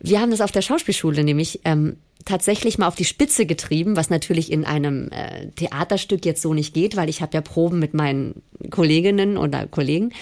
[0.00, 4.10] Wir haben das auf der Schauspielschule nämlich ähm, tatsächlich mal auf die Spitze getrieben, was
[4.10, 7.94] natürlich in einem äh, Theaterstück jetzt so nicht geht, weil ich habe ja Proben mit
[7.94, 10.12] meinen Kolleginnen oder Kollegen.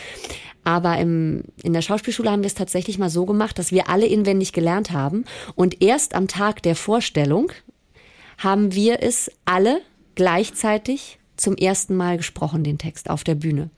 [0.64, 4.06] Aber im, in der Schauspielschule haben wir es tatsächlich mal so gemacht, dass wir alle
[4.06, 5.24] inwendig gelernt haben.
[5.54, 7.50] Und erst am Tag der Vorstellung
[8.36, 9.80] haben wir es alle
[10.14, 13.70] gleichzeitig zum ersten Mal gesprochen, den Text auf der Bühne.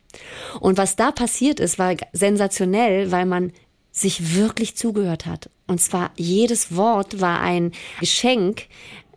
[0.58, 3.52] Und was da passiert ist, war sensationell, weil man
[4.00, 5.50] sich wirklich zugehört hat.
[5.66, 8.66] Und zwar jedes Wort war ein Geschenk,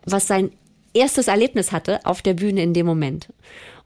[0.05, 0.51] was sein
[0.93, 3.29] erstes Erlebnis hatte auf der Bühne in dem Moment.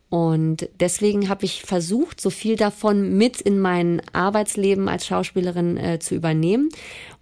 [0.10, 6.00] Und deswegen habe ich versucht, so viel davon mit in mein Arbeitsleben als Schauspielerin äh,
[6.00, 6.70] zu übernehmen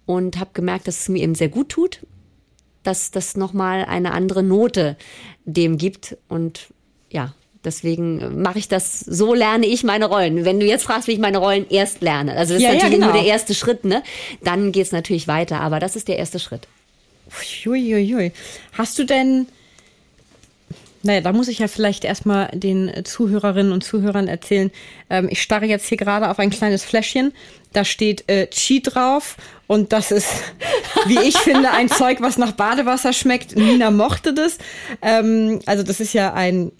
[0.04, 2.06] und habe gemerkt, dass es mir eben sehr gut tut,
[2.84, 4.96] dass das nochmal eine andere Note
[5.44, 6.16] dem gibt.
[6.28, 6.72] Und
[7.10, 7.34] ja,
[7.66, 10.44] Deswegen mache ich das, so lerne ich meine Rollen.
[10.44, 12.92] Wenn du jetzt fragst, wie ich meine Rollen erst lerne, also das ja, ist natürlich
[12.92, 13.12] ja, genau.
[13.12, 14.04] nur der erste Schritt, ne?
[14.40, 16.68] Dann geht's natürlich weiter, aber das ist der erste Schritt.
[17.66, 18.30] Uiuiui.
[18.72, 19.48] Hast du denn,
[21.02, 24.70] naja, da muss ich ja vielleicht erstmal den Zuhörerinnen und Zuhörern erzählen.
[25.10, 27.32] Ähm, ich starre jetzt hier gerade auf ein kleines Fläschchen.
[27.72, 30.28] Da steht äh, Chi drauf und das ist,
[31.06, 33.56] wie ich finde, ein Zeug, was nach Badewasser schmeckt.
[33.56, 34.58] Nina mochte das.
[35.02, 36.70] Ähm, also das ist ja ein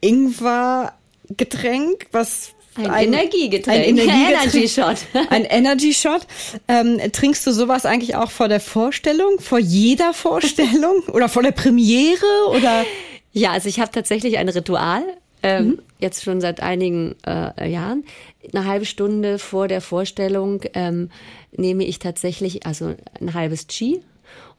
[0.00, 3.78] Ingwer-Getränk, was ein, ein, Energiegetränk.
[3.78, 4.54] Ein Energiegetränk.
[4.54, 4.96] Energy Shot.
[5.30, 6.26] Ein Energy Shot.
[6.68, 9.40] Ähm, trinkst du sowas eigentlich auch vor der Vorstellung?
[9.40, 11.02] Vor jeder Vorstellung?
[11.12, 12.48] oder vor der Premiere?
[12.50, 12.84] Oder?
[13.32, 15.02] Ja, also ich habe tatsächlich ein Ritual.
[15.42, 15.78] Ähm, mhm.
[15.98, 18.04] Jetzt schon seit einigen äh, Jahren.
[18.52, 21.10] Eine halbe Stunde vor der Vorstellung ähm,
[21.52, 24.00] nehme ich tatsächlich also ein halbes Chi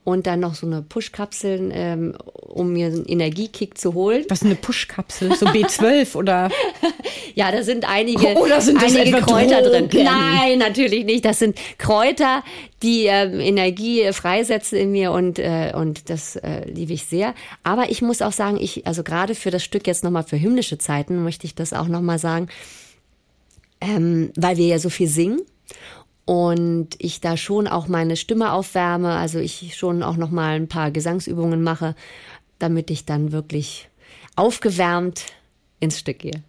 [0.04, 2.16] und dann noch so eine Push-Kapsel, ähm,
[2.48, 4.26] um mir einen Energiekick zu holen.
[4.30, 5.36] Was ist eine Push-Kapsel?
[5.36, 6.50] So B12 oder?
[7.36, 9.90] ja, da sind einige, oder sind einige Kräuter Drogen?
[9.90, 10.06] drin.
[10.06, 11.24] Nein, natürlich nicht.
[11.24, 12.44] Das sind Kräuter,
[12.82, 17.36] die ähm, Energie freisetzen in mir und äh, und das äh, liebe ich sehr.
[17.64, 20.80] Aber ich muss auch sagen, ich also gerade für das Stück jetzt nochmal für himmlische
[20.80, 22.48] Zeiten möchte ich das auch nochmal sagen,
[23.82, 25.42] ähm, weil wir ja so viel singen
[26.32, 30.70] und ich da schon auch meine Stimme aufwärme, also ich schon auch noch mal ein
[30.70, 31.94] paar Gesangsübungen mache,
[32.58, 33.90] damit ich dann wirklich
[34.38, 35.26] aufgewärmt
[35.82, 36.42] ins Stück gehe.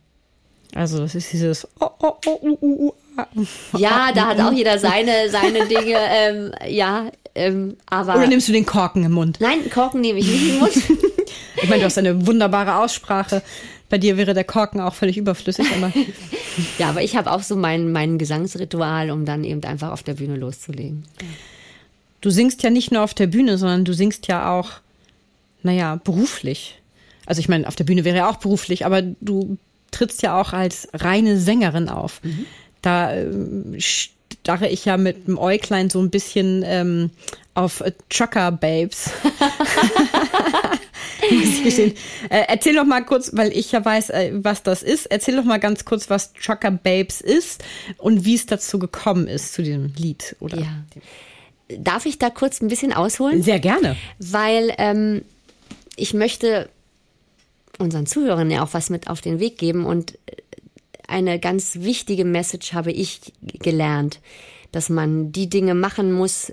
[0.72, 3.76] Also das ist dieses oh, oh, oh, uh, uh, uh.
[3.76, 5.96] Ja, da hat auch jeder seine seine Dinge.
[5.98, 9.38] Ähm, ja, ähm, aber oder nimmst du den Korken im Mund?
[9.40, 10.76] Nein, Korken nehme ich nicht im Mund.
[11.56, 13.42] ich meine, du hast eine wunderbare Aussprache.
[13.92, 15.66] Bei dir wäre der Korken auch völlig überflüssig.
[15.76, 15.92] Aber
[16.78, 20.14] ja, aber ich habe auch so mein, mein Gesangsritual, um dann eben einfach auf der
[20.14, 21.04] Bühne loszulegen.
[22.22, 24.70] Du singst ja nicht nur auf der Bühne, sondern du singst ja auch,
[25.62, 26.80] naja, beruflich.
[27.26, 29.58] Also ich meine, auf der Bühne wäre ja auch beruflich, aber du
[29.90, 32.22] trittst ja auch als reine Sängerin auf.
[32.22, 32.46] Mhm.
[32.80, 33.28] Da äh,
[33.76, 37.10] starre ich ja mit dem Äuglein so ein bisschen ähm,
[37.52, 39.10] auf Trucker Babes.
[42.28, 45.06] Äh, erzähl doch mal kurz, weil ich ja weiß, äh, was das ist.
[45.06, 47.64] Erzähl doch mal ganz kurz, was Trucker Babes ist
[47.98, 50.36] und wie es dazu gekommen ist, zu diesem Lied.
[50.40, 50.84] Oder ja.
[51.78, 53.42] Darf ich da kurz ein bisschen ausholen?
[53.42, 53.96] Sehr gerne.
[54.18, 55.22] Weil ähm,
[55.96, 56.68] ich möchte
[57.78, 60.18] unseren Zuhörern ja auch was mit auf den Weg geben und
[61.08, 64.20] eine ganz wichtige Message habe ich gelernt,
[64.70, 66.52] dass man die Dinge machen muss,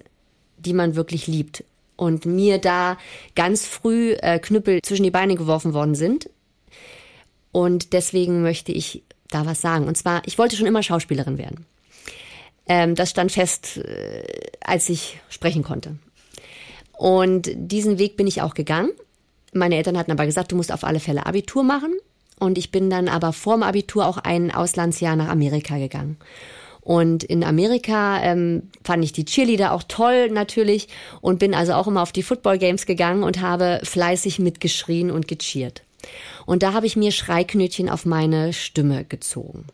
[0.57, 1.63] die man wirklich liebt
[1.99, 2.97] und mir da
[3.35, 6.29] ganz früh äh, Knüppel zwischen die Beine geworfen worden sind.
[7.51, 9.87] Und deswegen möchte ich da was sagen.
[9.87, 11.65] Und zwar, ich wollte schon immer Schauspielerin werden.
[12.67, 14.23] Ähm, das stand fest, äh,
[14.61, 15.97] als ich sprechen konnte.
[16.93, 18.91] Und diesen Weg bin ich auch gegangen.
[19.51, 21.93] Meine Eltern hatten aber gesagt, du musst auf alle Fälle Abitur machen.
[22.39, 26.17] Und ich bin dann aber vorm Abitur auch ein Auslandsjahr nach Amerika gegangen.
[26.81, 30.87] Und in Amerika ähm, fand ich die Cheerleader auch toll natürlich
[31.21, 35.27] und bin also auch immer auf die Football Games gegangen und habe fleißig mitgeschrien und
[35.27, 35.83] gecheert.
[36.45, 39.65] Und da habe ich mir Schreiknötchen auf meine Stimme gezogen.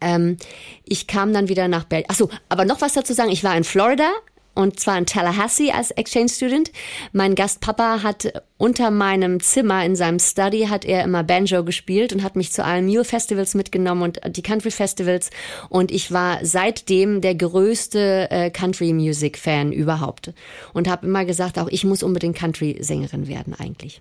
[0.00, 0.38] Ähm,
[0.84, 2.08] ich kam dann wieder nach Berlin.
[2.08, 3.30] Achso, aber noch was dazu sagen.
[3.30, 4.10] Ich war in Florida
[4.54, 6.72] und zwar in Tallahassee als Exchange Student.
[7.12, 12.22] Mein Gastpapa hat unter meinem Zimmer in seinem Study hat er immer Banjo gespielt und
[12.22, 15.30] hat mich zu allen Mule Festivals mitgenommen und die Country Festivals
[15.68, 20.32] und ich war seitdem der größte äh, Country Music Fan überhaupt
[20.72, 24.00] und habe immer gesagt, auch ich muss unbedingt Country Sängerin werden eigentlich.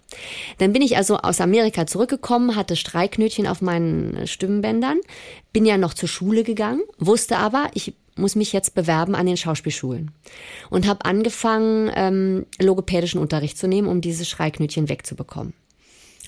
[0.60, 5.00] Dann bin ich also aus Amerika zurückgekommen, hatte Streikknötchen auf meinen Stimmbändern,
[5.52, 9.38] bin ja noch zur Schule gegangen, wusste aber, ich muss mich jetzt bewerben an den
[9.38, 10.12] Schauspielschulen
[10.70, 15.54] und habe angefangen, ähm, logopädischen Unterricht zu nehmen, um diese Schreiknötchen wegzubekommen.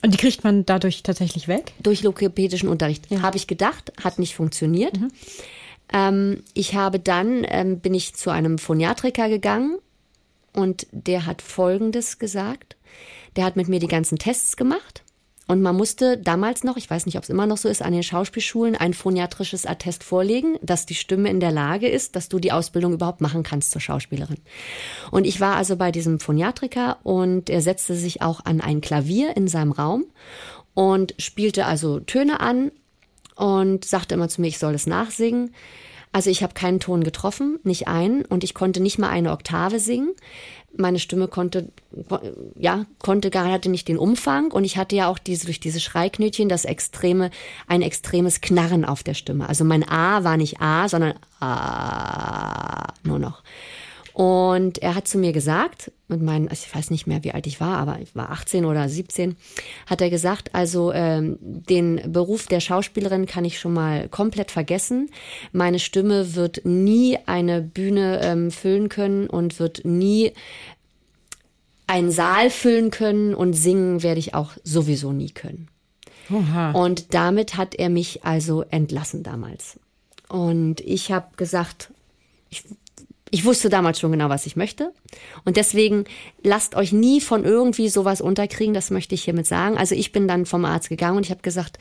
[0.03, 1.73] Und die kriegt man dadurch tatsächlich weg?
[1.79, 3.09] Durch logopädischen Unterricht.
[3.09, 3.21] Ja.
[3.21, 4.99] Habe ich gedacht, hat nicht funktioniert.
[4.99, 5.11] Mhm.
[5.93, 9.77] Ähm, ich habe dann, ähm, bin ich zu einem Phoniatriker gegangen
[10.53, 12.75] und der hat Folgendes gesagt.
[13.35, 15.04] Der hat mit mir die ganzen Tests gemacht
[15.47, 17.93] und man musste damals noch, ich weiß nicht, ob es immer noch so ist, an
[17.93, 22.39] den Schauspielschulen ein phoniatrisches Attest vorlegen, dass die Stimme in der Lage ist, dass du
[22.39, 24.37] die Ausbildung überhaupt machen kannst zur Schauspielerin.
[25.11, 29.37] Und ich war also bei diesem Phoniatriker und er setzte sich auch an ein Klavier
[29.37, 30.05] in seinem Raum
[30.73, 32.71] und spielte also Töne an
[33.35, 35.53] und sagte immer zu mir, ich soll es nachsingen.
[36.15, 39.79] Also ich habe keinen Ton getroffen, nicht einen, und ich konnte nicht mal eine Oktave
[39.79, 40.15] singen
[40.77, 41.69] meine Stimme konnte,
[42.57, 45.79] ja, konnte gar, hatte nicht den Umfang und ich hatte ja auch diese, durch diese
[45.79, 47.31] Schreiknötchen das extreme,
[47.67, 49.47] ein extremes Knarren auf der Stimme.
[49.47, 53.43] Also mein A war nicht A, sondern A nur noch.
[54.13, 57.47] Und er hat zu mir gesagt, mit meinen, also ich weiß nicht mehr, wie alt
[57.47, 59.35] ich war, aber ich war 18 oder 17,
[59.87, 65.09] hat er gesagt, also ähm, den Beruf der Schauspielerin kann ich schon mal komplett vergessen.
[65.51, 70.33] Meine Stimme wird nie eine Bühne ähm, füllen können und wird nie
[71.87, 75.69] einen Saal füllen können und singen werde ich auch sowieso nie können.
[76.31, 76.71] Oha.
[76.71, 79.79] Und damit hat er mich also entlassen damals.
[80.27, 81.91] Und ich habe gesagt,
[82.49, 82.63] ich
[83.31, 84.93] ich wusste damals schon genau, was ich möchte.
[85.45, 86.05] Und deswegen
[86.43, 89.77] lasst euch nie von irgendwie sowas unterkriegen, das möchte ich hiermit sagen.
[89.77, 91.79] Also ich bin dann vom Arzt gegangen und ich habe gesagt,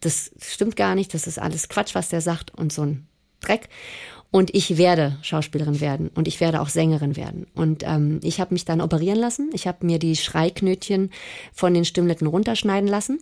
[0.00, 3.06] das stimmt gar nicht, das ist alles Quatsch, was der sagt und so ein
[3.40, 3.68] Dreck.
[4.32, 7.46] Und ich werde Schauspielerin werden und ich werde auch Sängerin werden.
[7.54, 9.50] Und ähm, ich habe mich dann operieren lassen.
[9.52, 11.10] Ich habe mir die Schreiknötchen
[11.52, 13.20] von den Stimmletten runterschneiden lassen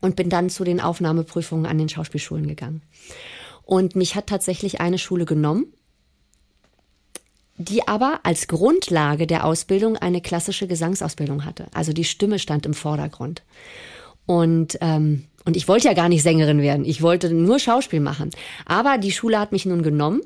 [0.00, 2.82] und bin dann zu den Aufnahmeprüfungen an den Schauspielschulen gegangen.
[3.62, 5.66] Und mich hat tatsächlich eine Schule genommen
[7.58, 11.66] die aber als Grundlage der Ausbildung eine klassische Gesangsausbildung hatte.
[11.72, 13.42] Also die Stimme stand im Vordergrund.
[14.26, 18.30] Und, ähm, und ich wollte ja gar nicht Sängerin werden, ich wollte nur Schauspiel machen.
[18.66, 20.20] Aber die Schule hat mich nun genommen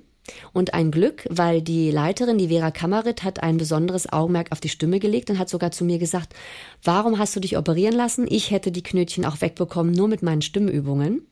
[0.53, 4.69] und ein Glück, weil die Leiterin, die Vera Kammerit, hat ein besonderes Augenmerk auf die
[4.69, 6.35] Stimme gelegt und hat sogar zu mir gesagt,
[6.83, 8.27] warum hast du dich operieren lassen?
[8.29, 11.27] Ich hätte die Knötchen auch wegbekommen, nur mit meinen Stimmübungen.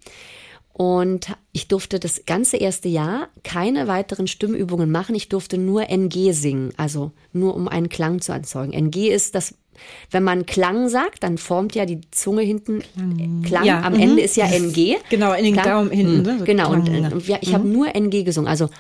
[0.79, 5.17] Und ich durfte das ganze erste Jahr keine weiteren Stimmübungen machen.
[5.17, 8.73] Ich durfte nur NG singen, also nur um einen Klang zu erzeugen.
[8.73, 9.57] NG ist das,
[10.13, 13.43] wenn man Klang sagt, dann formt ja die Zunge hinten Klang.
[13.43, 13.65] Klang.
[13.65, 14.01] Ja, Am mhm.
[14.01, 14.99] Ende ist ja NG.
[15.11, 15.67] Genau, in den Klang.
[15.67, 16.23] Daumen hinten.
[16.23, 16.39] Ne?
[16.39, 17.55] So genau, und, und ja, ich mhm.
[17.55, 18.49] habe nur NG gesungen.
[18.49, 18.71] Also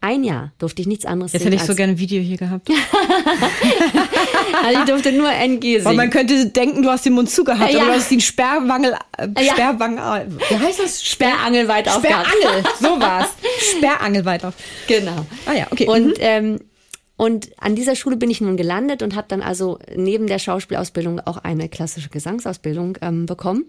[0.00, 2.68] ein Jahr durfte ich nichts anderes Jetzt hätte ich so gerne ein Video hier gehabt.
[4.64, 5.86] also ich durfte nur NG singen.
[5.86, 7.80] Und man könnte denken, du hast den Mund zugehabt, ja.
[7.80, 11.04] aber du hast den Sperrwangel, äh, Sperrwangel, wie heißt das?
[11.04, 11.98] Sperrangel weit auf.
[11.98, 13.30] Sperrangel, so war's.
[13.76, 14.54] Sperrangel weit auf.
[14.86, 15.26] Genau.
[15.46, 15.86] Ah ja, okay.
[15.86, 16.14] Und, mhm.
[16.18, 16.60] ähm,
[17.16, 21.20] und an dieser Schule bin ich nun gelandet und habe dann also neben der Schauspielausbildung
[21.20, 23.66] auch eine klassische Gesangsausbildung ähm, bekommen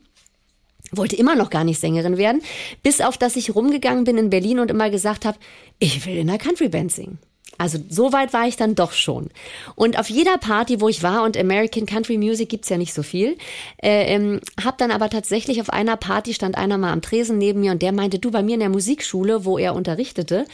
[0.98, 2.42] wollte immer noch gar nicht Sängerin werden,
[2.84, 5.38] bis auf dass ich rumgegangen bin in Berlin und immer gesagt habe,
[5.80, 7.20] ich will in einer Countryband singen.
[7.58, 9.30] Also so weit war ich dann doch schon.
[9.76, 13.04] Und auf jeder Party, wo ich war, und American Country Music gibt's ja nicht so
[13.04, 13.38] viel,
[13.82, 17.62] äh, ähm, hab dann aber tatsächlich auf einer Party stand einer mal am Tresen neben
[17.62, 20.46] mir und der meinte, du, bei mir in der Musikschule, wo er unterrichtete,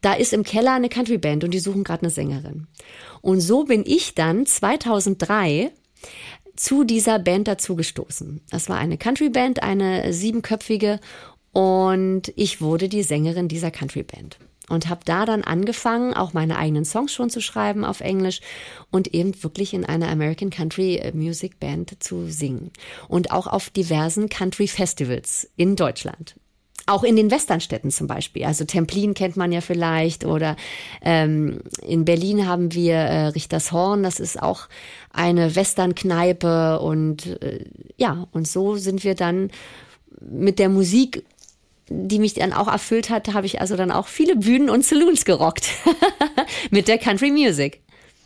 [0.00, 2.66] da ist im Keller eine Countryband und die suchen gerade eine Sängerin.
[3.20, 5.70] Und so bin ich dann 2003
[6.56, 8.40] zu dieser Band dazugestoßen.
[8.50, 10.98] Das war eine Country-Band, eine siebenköpfige
[11.52, 16.84] und ich wurde die Sängerin dieser Country-Band und habe da dann angefangen, auch meine eigenen
[16.84, 18.40] Songs schon zu schreiben auf Englisch
[18.90, 22.70] und eben wirklich in einer American Country Music Band zu singen.
[23.08, 26.36] Und auch auf diversen Country Festivals in Deutschland.
[26.86, 28.44] Auch in den Westernstädten zum Beispiel.
[28.44, 30.56] Also Templin kennt man ja vielleicht oder
[31.02, 34.68] ähm, in Berlin haben wir äh, Richtershorn, das ist auch
[35.12, 37.66] eine Westernkneipe und äh,
[37.98, 39.50] ja, und so sind wir dann
[40.20, 41.24] mit der Musik
[41.88, 45.24] die mich dann auch erfüllt hat, habe ich also dann auch viele Bühnen und Saloons
[45.24, 45.68] gerockt
[46.70, 47.80] mit der Country Music.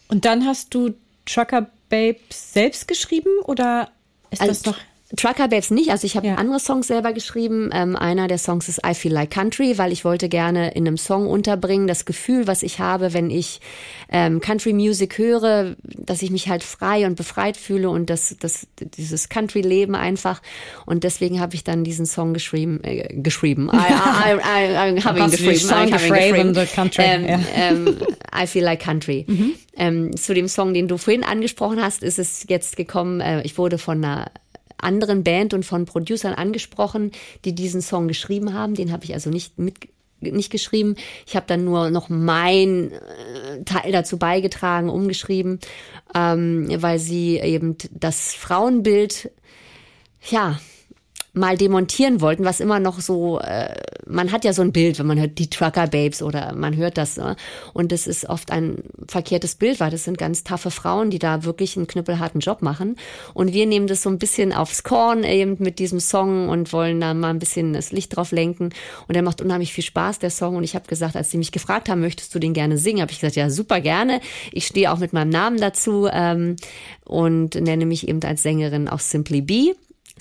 [0.09, 0.95] Und dann hast du
[1.27, 3.91] Trucker Babes selbst geschrieben oder
[4.31, 4.79] ist also, das noch
[5.17, 5.91] Trucker Babes nicht.
[5.91, 6.35] Also ich habe Ja.
[6.37, 7.71] andere Songs selber geschrieben.
[7.73, 10.97] Ähm, einer der Songs ist I Feel Like Country, weil ich wollte gerne in einem
[10.97, 13.61] Song unterbringen das Gefühl, was ich habe, wenn ich
[14.11, 18.67] ähm, Country Music höre, dass ich mich halt frei und befreit fühle und das, das
[18.81, 20.41] dieses Country-Leben einfach.
[20.87, 22.81] Und deswegen habe ich dann diesen Song geschrieben.
[22.83, 23.71] Äh, geschrieben.
[23.73, 25.57] I, I, I, I, habe ihn geschrieben.
[25.57, 27.41] Song Ich habe ihn geschrieben, the country, Ähm, ja.
[27.55, 27.97] ähm,
[28.35, 29.27] I Feel Like Country.
[29.77, 33.21] Ähm, zu dem Song, den du vorhin angesprochen hast, ist es jetzt gekommen.
[33.21, 34.31] Äh, ich wurde von einer
[34.83, 37.13] anderen Band und von Producern angesprochen,
[37.45, 38.75] die diesen Song geschrieben haben.
[38.75, 39.89] Den habe ich also nicht mit
[40.21, 40.95] nicht geschrieben.
[41.27, 45.59] Ich habe dann nur noch mein äh, Teil dazu beigetragen, umgeschrieben,
[46.15, 49.33] ähm, weil sie eben das Frauenbild
[50.31, 50.61] ja
[51.35, 53.75] mal demontieren wollten, was immer noch so, äh,
[54.07, 56.99] man hat ja so ein Bild, wenn man hört die Trucker Babes oder man hört
[56.99, 57.17] das.
[57.17, 57.37] Ne?
[57.73, 61.45] Und das ist oft ein verkehrtes Bild, weil das sind ganz taffe Frauen, die da
[61.45, 62.97] wirklich einen knüppelharten Job machen.
[63.33, 67.01] Und wir nehmen das so ein bisschen aufs Korn eben mit diesem Song und wollen
[67.01, 68.71] da mal ein bisschen das Licht drauf lenken.
[69.09, 70.57] Und der macht unheimlich viel Spaß, der Song.
[70.57, 73.11] Und ich habe gesagt, als sie mich gefragt haben, möchtest du den gerne singen, habe
[73.11, 74.21] ich gesagt, ja, super gerne.
[74.53, 76.57] Ich stehe auch mit meinem Namen dazu ähm,
[77.07, 79.75] und nenne mich eben als Sängerin auch Simply Bee.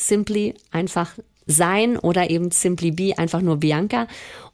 [0.08, 1.12] Simply einfach
[1.46, 4.08] sein oder eben Simply Be einfach nur Bianca.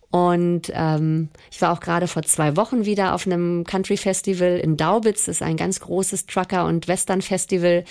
[0.09, 4.77] Und ähm, ich war auch gerade vor zwei Wochen wieder auf einem Country Festival in
[4.77, 5.25] Daubitz.
[5.25, 7.83] Das ist ein ganz großes Trucker- und Western-Festival.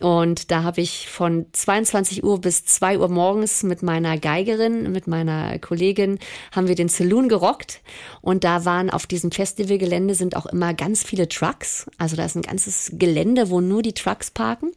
[0.00, 5.06] Und da habe ich von 22 Uhr bis 2 Uhr morgens mit meiner Geigerin, mit
[5.06, 6.18] meiner Kollegin,
[6.50, 7.80] haben wir den Saloon gerockt.
[8.20, 11.86] Und da waren auf diesem Festivalgelände sind auch immer ganz viele Trucks.
[11.96, 14.72] Also da ist ein ganzes Gelände, wo nur die Trucks parken.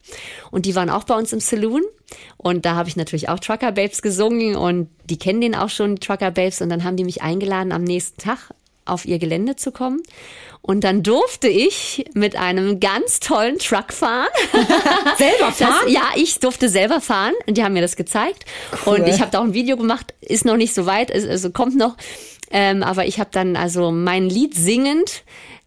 [0.52, 1.82] Und die waren auch bei uns im Saloon.
[2.36, 5.96] Und da habe ich natürlich auch Trucker Babes gesungen und die kennen den auch schon,
[5.96, 6.62] Trucker Babes.
[6.62, 8.50] Und dann haben die mich eingeladen, am nächsten Tag
[8.88, 10.02] auf ihr Gelände zu kommen.
[10.60, 14.28] Und dann durfte ich mit einem ganz tollen Truck fahren.
[15.18, 15.74] Selber fahren?
[15.84, 18.44] Das, ja, ich durfte selber fahren und die haben mir das gezeigt.
[18.84, 19.00] Cool.
[19.00, 21.76] Und ich habe da auch ein Video gemacht, ist noch nicht so weit, also kommt
[21.76, 21.96] noch.
[22.50, 25.22] Ähm, aber ich habe dann also mein Lied singend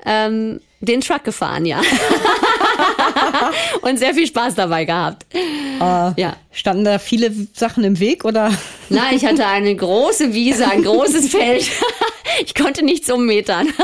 [0.06, 1.82] ähm, den Truck gefahren, ja.
[3.82, 5.26] und sehr viel Spaß dabei gehabt.
[6.18, 6.36] Ja.
[6.52, 8.52] Standen da viele Sachen im Weg oder?
[8.90, 11.70] Na, ich hatte eine große Wiese, ein großes Feld.
[12.46, 13.68] Ich konnte nichts ummetern.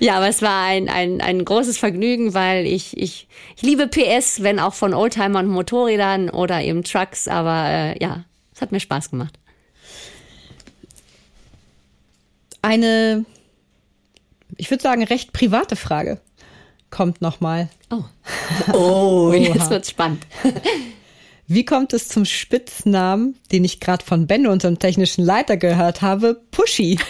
[0.00, 4.42] Ja, aber es war ein, ein, ein großes Vergnügen, weil ich, ich, ich liebe PS,
[4.42, 8.24] wenn auch von Oldtimern und Motorrädern oder eben Trucks, aber äh, ja,
[8.54, 9.38] es hat mir Spaß gemacht.
[12.62, 13.26] Eine,
[14.56, 16.20] ich würde sagen, recht private Frage
[16.90, 17.68] kommt nochmal.
[17.90, 18.04] Oh.
[18.72, 20.26] Oh, jetzt wird's spannend.
[21.46, 26.40] Wie kommt es zum Spitznamen, den ich gerade von Benno, unserem technischen Leiter, gehört habe,
[26.50, 26.98] Pushy?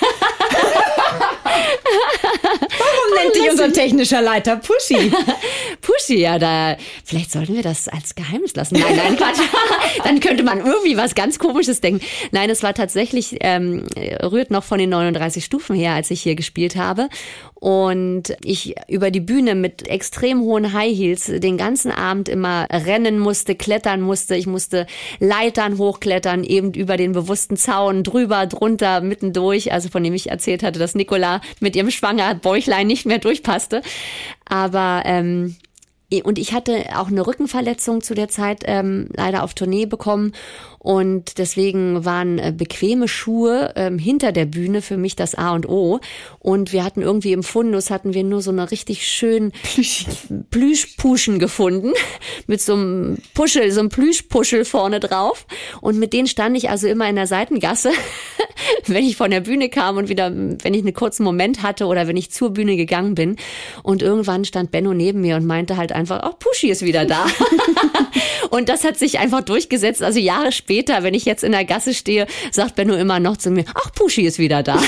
[2.79, 5.13] Warum nennt dich unser technischer Leiter Pushy?
[5.81, 8.79] Pushy, ja, da, vielleicht sollten wir das als Geheimnis lassen.
[8.79, 9.41] Nein, nein, Quatsch.
[10.05, 12.05] Dann könnte man irgendwie was ganz Komisches denken.
[12.31, 13.87] Nein, es war tatsächlich, ähm,
[14.23, 17.09] rührt noch von den 39 Stufen her, als ich hier gespielt habe.
[17.63, 23.21] Und ich über die Bühne mit extrem hohen High Heels den ganzen Abend immer rennen
[23.21, 24.35] musste, klettern musste.
[24.35, 24.89] Ich musste
[25.21, 29.73] Leitern hochklettern, eben über den bewussten Zaun, drüber, drunter, mittendurch.
[29.73, 33.83] Also von dem ich erzählt hatte, dass Nicola mit ihrem schwanger Bäuchlein nicht mehr durchpasste.
[34.45, 35.55] Aber ähm,
[36.25, 40.33] und ich hatte auch eine Rückenverletzung zu der Zeit ähm, leider auf Tournee bekommen
[40.83, 45.69] und deswegen waren äh, bequeme Schuhe ähm, hinter der Bühne für mich das A und
[45.69, 46.01] O.
[46.41, 49.53] Und wir hatten irgendwie im Fundus hatten wir nur so eine richtig schön
[50.51, 51.93] Plüschpuschen gefunden.
[52.49, 55.47] Mit so einem Puschel, so einem Plüschpuschel vorne drauf.
[55.81, 57.93] Und mit denen stand ich also immer in der Seitengasse,
[58.87, 62.09] wenn ich von der Bühne kam und wieder, wenn ich einen kurzen Moment hatte oder
[62.09, 63.37] wenn ich zur Bühne gegangen bin.
[63.85, 67.25] Und irgendwann stand Benno neben mir und meinte halt einfach, oh, Puschi ist wieder da.
[68.51, 70.03] und das hat sich einfach durchgesetzt.
[70.03, 73.51] Also Jahre später, wenn ich jetzt in der Gasse stehe, sagt Benno immer noch zu
[73.51, 74.81] mir, ach, Puschi ist wieder da.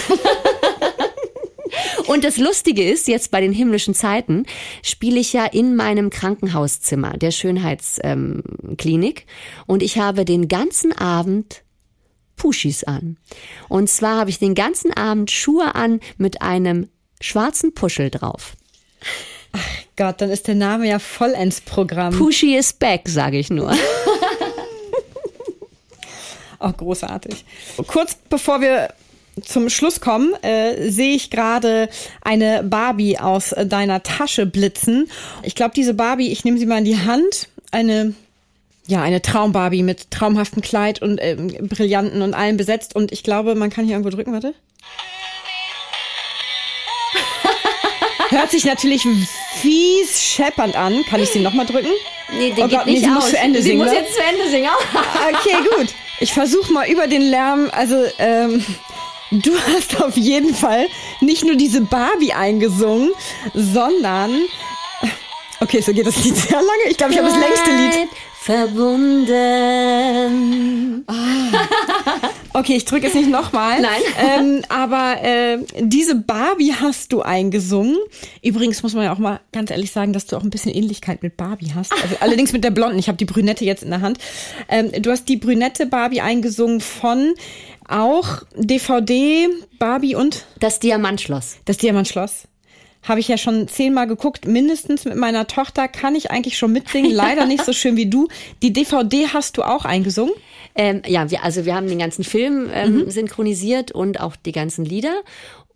[2.07, 4.45] Und das Lustige ist, jetzt bei den himmlischen Zeiten
[4.82, 11.62] spiele ich ja in meinem Krankenhauszimmer der Schönheitsklinik ähm, und ich habe den ganzen Abend
[12.37, 13.16] Puschis an.
[13.68, 16.89] Und zwar habe ich den ganzen Abend Schuhe an mit einem
[17.20, 18.55] schwarzen Puschel drauf.
[19.97, 22.16] Gott, dann ist der Name ja vollends Programm.
[22.16, 23.72] Pushy is back, sage ich nur.
[26.61, 27.44] Oh, großartig.
[27.86, 28.88] Kurz bevor wir
[29.42, 31.88] zum Schluss kommen, äh, sehe ich gerade
[32.22, 35.11] eine Barbie aus äh, deiner Tasche blitzen.
[35.42, 37.48] Ich glaube, diese Barbie, ich nehme sie mal in die Hand.
[37.72, 38.14] Eine,
[38.86, 42.94] ja, eine Traumbarbie mit traumhaftem Kleid und ähm, Brillanten und allem besetzt.
[42.94, 44.55] Und ich glaube, man kann hier irgendwo drücken, warte.
[48.30, 49.02] Hört sich natürlich
[49.61, 51.02] fies scheppernd an.
[51.11, 51.90] Kann ich sie nochmal drücken?
[52.38, 53.14] Nee, der Oh geht Gott, nee, nicht sie aus.
[53.16, 54.70] muss zu Ende sie singen, muss jetzt zu Ende singen.
[55.28, 55.88] Okay, gut.
[56.21, 57.71] Ich versuche mal über den Lärm.
[57.73, 58.65] Also, ähm,
[59.31, 60.87] du hast auf jeden Fall
[61.21, 63.12] nicht nur diese Barbie eingesungen,
[63.53, 64.43] sondern.
[65.61, 66.91] Okay, so geht das Lied sehr lange.
[66.91, 68.09] Ich glaube, ich habe das längste Lied.
[68.45, 69.32] Verbunden.
[72.53, 73.80] Okay, ich drücke es nicht nochmal.
[73.80, 74.01] Nein.
[74.18, 77.97] Ähm, aber äh, diese Barbie hast du eingesungen.
[78.42, 81.22] Übrigens muss man ja auch mal ganz ehrlich sagen, dass du auch ein bisschen Ähnlichkeit
[81.22, 81.92] mit Barbie hast.
[82.03, 82.99] Also, allerdings mit der Blonden.
[82.99, 84.18] Ich habe die Brünette jetzt in der Hand.
[84.68, 87.32] Ähm, du hast die Brünette Barbie eingesungen von
[87.88, 91.57] auch DVD Barbie und Das Diamantschloss.
[91.64, 92.45] das Diamantschloss.
[93.05, 97.12] Habe ich ja schon zehnmal geguckt, mindestens mit meiner Tochter kann ich eigentlich schon mitsingen.
[97.12, 98.28] Leider nicht so schön wie du.
[98.62, 100.34] Die DVD hast du auch eingesungen.
[100.74, 103.11] Ähm, ja, wir, also wir haben den ganzen Film ähm, Mhm.
[103.11, 105.14] synchronisiert und auch die ganzen Lieder.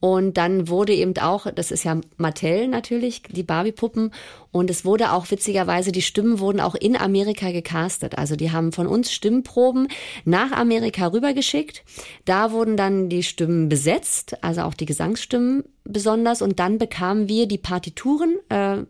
[0.01, 4.13] Und dann wurde eben auch, das ist ja Mattel natürlich, die Barbie-Puppen.
[4.53, 8.17] Und es wurde auch witzigerweise, die Stimmen wurden auch in Amerika gecastet.
[8.17, 9.89] Also die haben von uns Stimmproben
[10.25, 11.83] nach Amerika rübergeschickt.
[12.25, 16.43] Da wurden dann die Stimmen besetzt, also auch die Gesangsstimmen besonders.
[16.43, 18.85] Und dann bekamen wir die Partituren äh,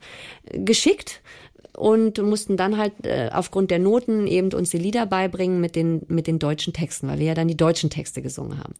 [0.52, 1.22] geschickt
[1.78, 6.02] und mussten dann halt äh, aufgrund der Noten eben uns die Lieder beibringen mit den
[6.08, 8.74] mit den deutschen Texten, weil wir ja dann die deutschen Texte gesungen haben.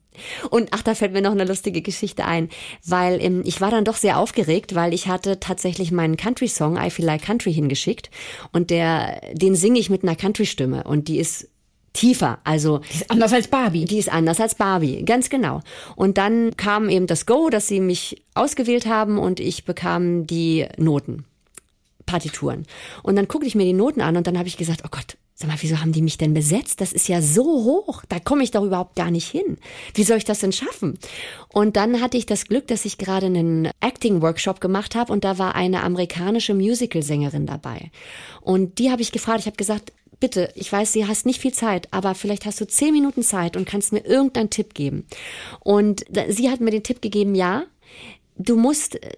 [0.50, 2.48] Und ach, da fällt mir noch eine lustige Geschichte ein,
[2.84, 6.76] weil ähm, ich war dann doch sehr aufgeregt, weil ich hatte tatsächlich meinen Country Song
[6.76, 8.10] I Feel Like Country hingeschickt
[8.52, 11.48] und der den singe ich mit einer Country Stimme und die ist
[11.92, 13.84] tiefer, also Ist anders als Barbie.
[13.84, 15.62] die ist anders als Barbie, ganz genau.
[15.96, 20.66] Und dann kam eben das Go, dass sie mich ausgewählt haben und ich bekam die
[20.76, 21.24] Noten,
[22.08, 22.66] Partituren.
[23.02, 25.16] Und dann guckte ich mir die Noten an und dann habe ich gesagt, oh Gott,
[25.34, 26.80] sag mal, wieso haben die mich denn besetzt?
[26.80, 29.58] Das ist ja so hoch, da komme ich doch überhaupt gar nicht hin.
[29.94, 30.98] Wie soll ich das denn schaffen?
[31.52, 35.38] Und dann hatte ich das Glück, dass ich gerade einen Acting-Workshop gemacht habe und da
[35.38, 37.92] war eine amerikanische Musical-Sängerin dabei.
[38.40, 41.52] Und die habe ich gefragt, ich habe gesagt, bitte, ich weiß, sie hast nicht viel
[41.52, 45.06] Zeit, aber vielleicht hast du zehn Minuten Zeit und kannst mir irgendeinen Tipp geben.
[45.60, 47.64] Und sie hat mir den Tipp gegeben, ja,
[48.36, 49.12] du musst äh,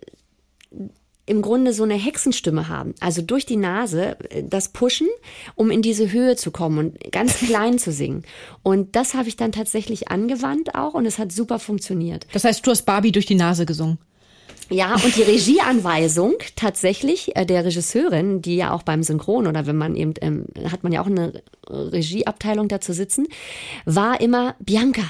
[1.31, 2.95] im Grunde so eine Hexenstimme haben.
[3.01, 5.09] Also durch die Nase äh, das pushen,
[5.55, 8.25] um in diese Höhe zu kommen und ganz klein zu singen.
[8.63, 12.27] Und das habe ich dann tatsächlich angewandt auch und es hat super funktioniert.
[12.33, 13.99] Das heißt, du hast Barbie durch die Nase gesungen.
[14.71, 19.77] Ja, und die Regieanweisung tatsächlich äh, der Regisseurin, die ja auch beim Synchron oder wenn
[19.77, 23.27] man eben, ähm, hat man ja auch eine Regieabteilung dazu sitzen,
[23.85, 25.03] war immer Bianca.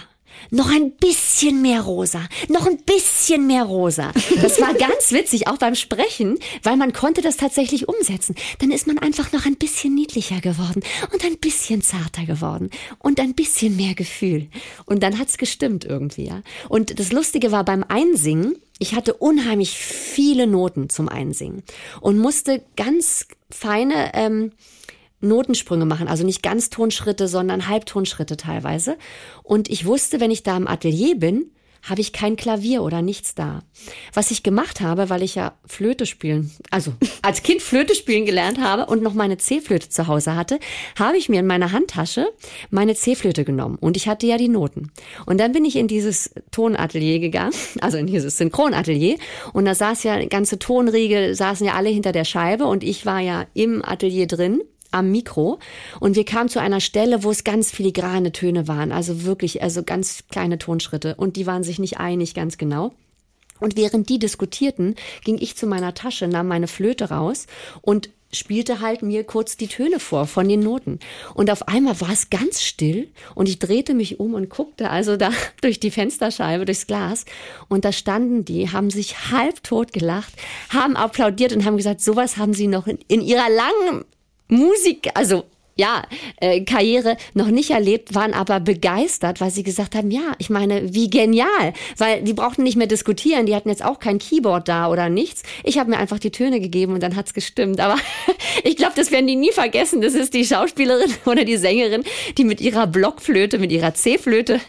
[0.51, 4.12] Noch ein bisschen mehr rosa, noch ein bisschen mehr rosa.
[4.41, 8.34] Das war ganz witzig, auch beim Sprechen, weil man konnte das tatsächlich umsetzen.
[8.59, 10.82] Dann ist man einfach noch ein bisschen niedlicher geworden
[11.12, 14.49] und ein bisschen zarter geworden und ein bisschen mehr Gefühl.
[14.86, 16.43] Und dann hat's gestimmt irgendwie, ja.
[16.68, 21.62] Und das Lustige war beim Einsingen, ich hatte unheimlich viele Noten zum Einsingen
[22.01, 24.53] und musste ganz feine ähm,
[25.20, 28.96] Notensprünge machen, also nicht ganz Tonschritte, sondern Halbtonschritte teilweise.
[29.42, 31.50] Und ich wusste, wenn ich da im Atelier bin,
[31.82, 33.62] habe ich kein Klavier oder nichts da.
[34.12, 36.92] Was ich gemacht habe, weil ich ja Flöte spielen, also
[37.22, 40.58] als Kind Flöte spielen gelernt habe und noch meine C-Flöte zu Hause hatte,
[40.98, 42.26] habe ich mir in meiner Handtasche
[42.70, 44.92] meine C-Flöte genommen und ich hatte ja die Noten.
[45.26, 49.16] Und dann bin ich in dieses Tonatelier gegangen, also in dieses Synchronatelier
[49.52, 53.20] und da saß ja ganze Tonriege, saßen ja alle hinter der Scheibe und ich war
[53.20, 55.59] ja im Atelier drin am Mikro
[56.01, 59.82] und wir kamen zu einer Stelle, wo es ganz filigrane Töne waren, also wirklich, also
[59.82, 62.93] ganz kleine Tonschritte und die waren sich nicht einig ganz genau.
[63.61, 67.47] Und während die diskutierten, ging ich zu meiner Tasche, nahm meine Flöte raus
[67.82, 71.01] und spielte halt mir kurz die Töne vor von den Noten.
[71.34, 75.16] Und auf einmal war es ganz still und ich drehte mich um und guckte also
[75.16, 75.30] da
[75.62, 77.24] durch die Fensterscheibe, durchs Glas.
[77.68, 80.32] Und da standen die, haben sich halbtot gelacht,
[80.68, 84.05] haben applaudiert und haben gesagt, sowas haben sie noch in, in ihrer langen
[84.51, 85.44] Musik, also
[85.80, 86.03] ja,
[86.40, 90.92] äh, Karriere noch nicht erlebt, waren aber begeistert, weil sie gesagt haben, ja, ich meine,
[90.92, 94.88] wie genial, weil die brauchten nicht mehr diskutieren, die hatten jetzt auch kein Keyboard da
[94.90, 95.42] oder nichts.
[95.64, 97.80] Ich habe mir einfach die Töne gegeben und dann hat's gestimmt.
[97.80, 97.96] Aber
[98.64, 100.03] ich glaube, das werden die nie vergessen.
[100.03, 102.05] Das ist die Schauspielerin oder die Sängerin,
[102.36, 104.61] die mit ihrer Blockflöte, mit ihrer C-Flöte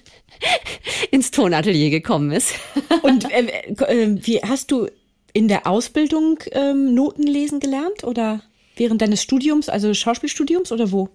[1.11, 2.53] ins Tonatelier gekommen ist.
[3.01, 4.87] Und äh, äh, wie hast du
[5.33, 8.41] in der Ausbildung ähm, Noten lesen gelernt oder
[8.75, 11.09] während deines Studiums, also Schauspielstudiums oder wo?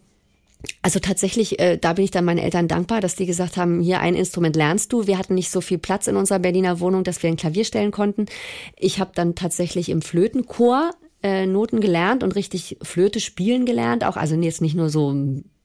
[0.82, 4.00] Also tatsächlich, äh, da bin ich dann meinen Eltern dankbar, dass die gesagt haben, hier
[4.00, 5.06] ein Instrument lernst du.
[5.06, 7.90] Wir hatten nicht so viel Platz in unserer Berliner Wohnung, dass wir ein Klavier stellen
[7.90, 8.26] konnten.
[8.76, 10.90] Ich habe dann tatsächlich im Flötenchor
[11.22, 14.04] äh, Noten gelernt und richtig Flöte spielen gelernt.
[14.04, 15.14] Auch also jetzt nicht nur so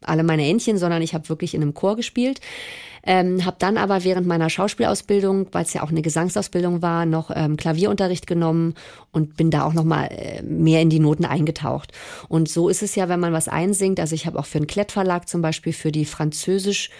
[0.01, 2.41] alle meine Entchen, sondern ich habe wirklich in einem Chor gespielt.
[3.03, 7.31] Ähm, habe dann aber während meiner Schauspielausbildung, weil es ja auch eine Gesangsausbildung war, noch
[7.33, 8.75] ähm, Klavierunterricht genommen
[9.11, 11.91] und bin da auch noch mal äh, mehr in die Noten eingetaucht.
[12.27, 13.99] Und so ist es ja, wenn man was einsingt.
[13.99, 16.91] Also ich habe auch für einen Klettverlag zum Beispiel für die Französisch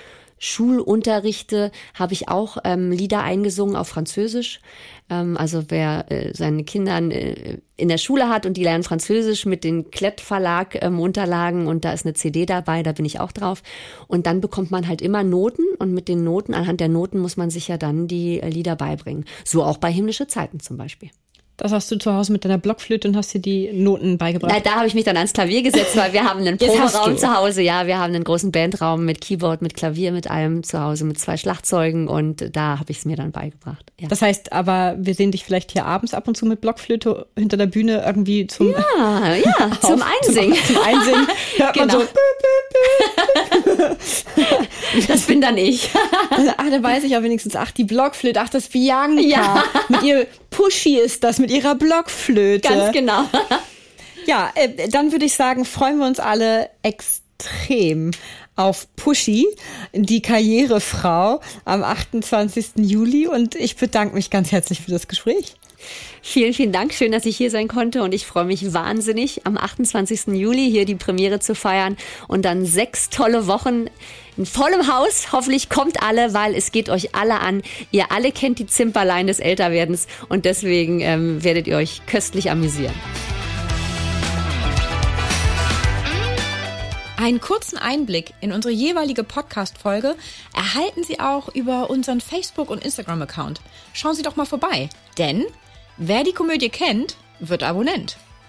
[0.43, 4.59] Schulunterrichte habe ich auch ähm, Lieder eingesungen auf Französisch.
[5.11, 9.45] Ähm, also wer äh, seine Kinder äh, in der Schule hat und die lernen Französisch
[9.45, 13.33] mit den Klett-Verlag ähm, Unterlagen und da ist eine CD dabei, da bin ich auch
[13.33, 13.61] drauf.
[14.07, 17.37] Und dann bekommt man halt immer Noten und mit den Noten, anhand der Noten muss
[17.37, 19.25] man sich ja dann die äh, Lieder beibringen.
[19.43, 21.09] So auch bei himmlische Zeiten zum Beispiel.
[21.57, 24.51] Das hast du zu Hause mit deiner Blockflöte und hast dir die Noten beigebracht.
[24.51, 27.35] Na, da habe ich mich dann ans Klavier gesetzt, weil wir haben einen Proberaum zu
[27.35, 27.61] Hause.
[27.61, 31.19] Ja, wir haben einen großen Bandraum mit Keyboard, mit Klavier, mit allem zu Hause, mit
[31.19, 33.91] zwei Schlagzeugen und da habe ich es mir dann beigebracht.
[33.99, 34.07] Ja.
[34.07, 37.57] Das heißt, aber wir sehen dich vielleicht hier abends ab und zu mit Blockflöte hinter
[37.57, 40.57] der Bühne irgendwie zum Ja, ja, auf, zum Einsingen.
[40.65, 41.27] Zum, zum Einsingen
[41.57, 41.97] hört genau.
[41.97, 42.07] man
[44.97, 45.07] so.
[45.07, 45.89] das bin dann ich.
[46.57, 49.21] ach, da weiß ich ja wenigstens, ach, die Blockflöte, ach, das Bianca.
[49.21, 49.63] Ja.
[49.89, 52.67] Mit ihr Pushy ist das, mit ihrer Blockflöte.
[52.67, 53.25] Ganz genau.
[54.25, 58.11] ja, äh, dann würde ich sagen, freuen wir uns alle extrem
[58.55, 59.47] auf Pushy,
[59.93, 62.71] die Karrierefrau am 28.
[62.77, 65.55] Juli und ich bedanke mich ganz herzlich für das Gespräch.
[66.21, 66.93] Vielen, vielen Dank.
[66.93, 70.27] Schön, dass ich hier sein konnte und ich freue mich wahnsinnig, am 28.
[70.27, 71.97] Juli hier die Premiere zu feiern
[72.27, 73.87] und dann sechs tolle Wochen
[74.37, 75.31] in vollem Haus.
[75.31, 77.61] Hoffentlich kommt alle, weil es geht euch alle an.
[77.91, 82.93] Ihr alle kennt die Zimperlein des Älterwerdens und deswegen ähm, werdet ihr euch köstlich amüsieren.
[87.21, 90.15] Einen kurzen Einblick in unsere jeweilige Podcast-Folge
[90.55, 93.61] erhalten Sie auch über unseren Facebook- und Instagram-Account.
[93.93, 95.45] Schauen Sie doch mal vorbei, denn
[95.97, 98.17] wer die Komödie kennt, wird Abonnent.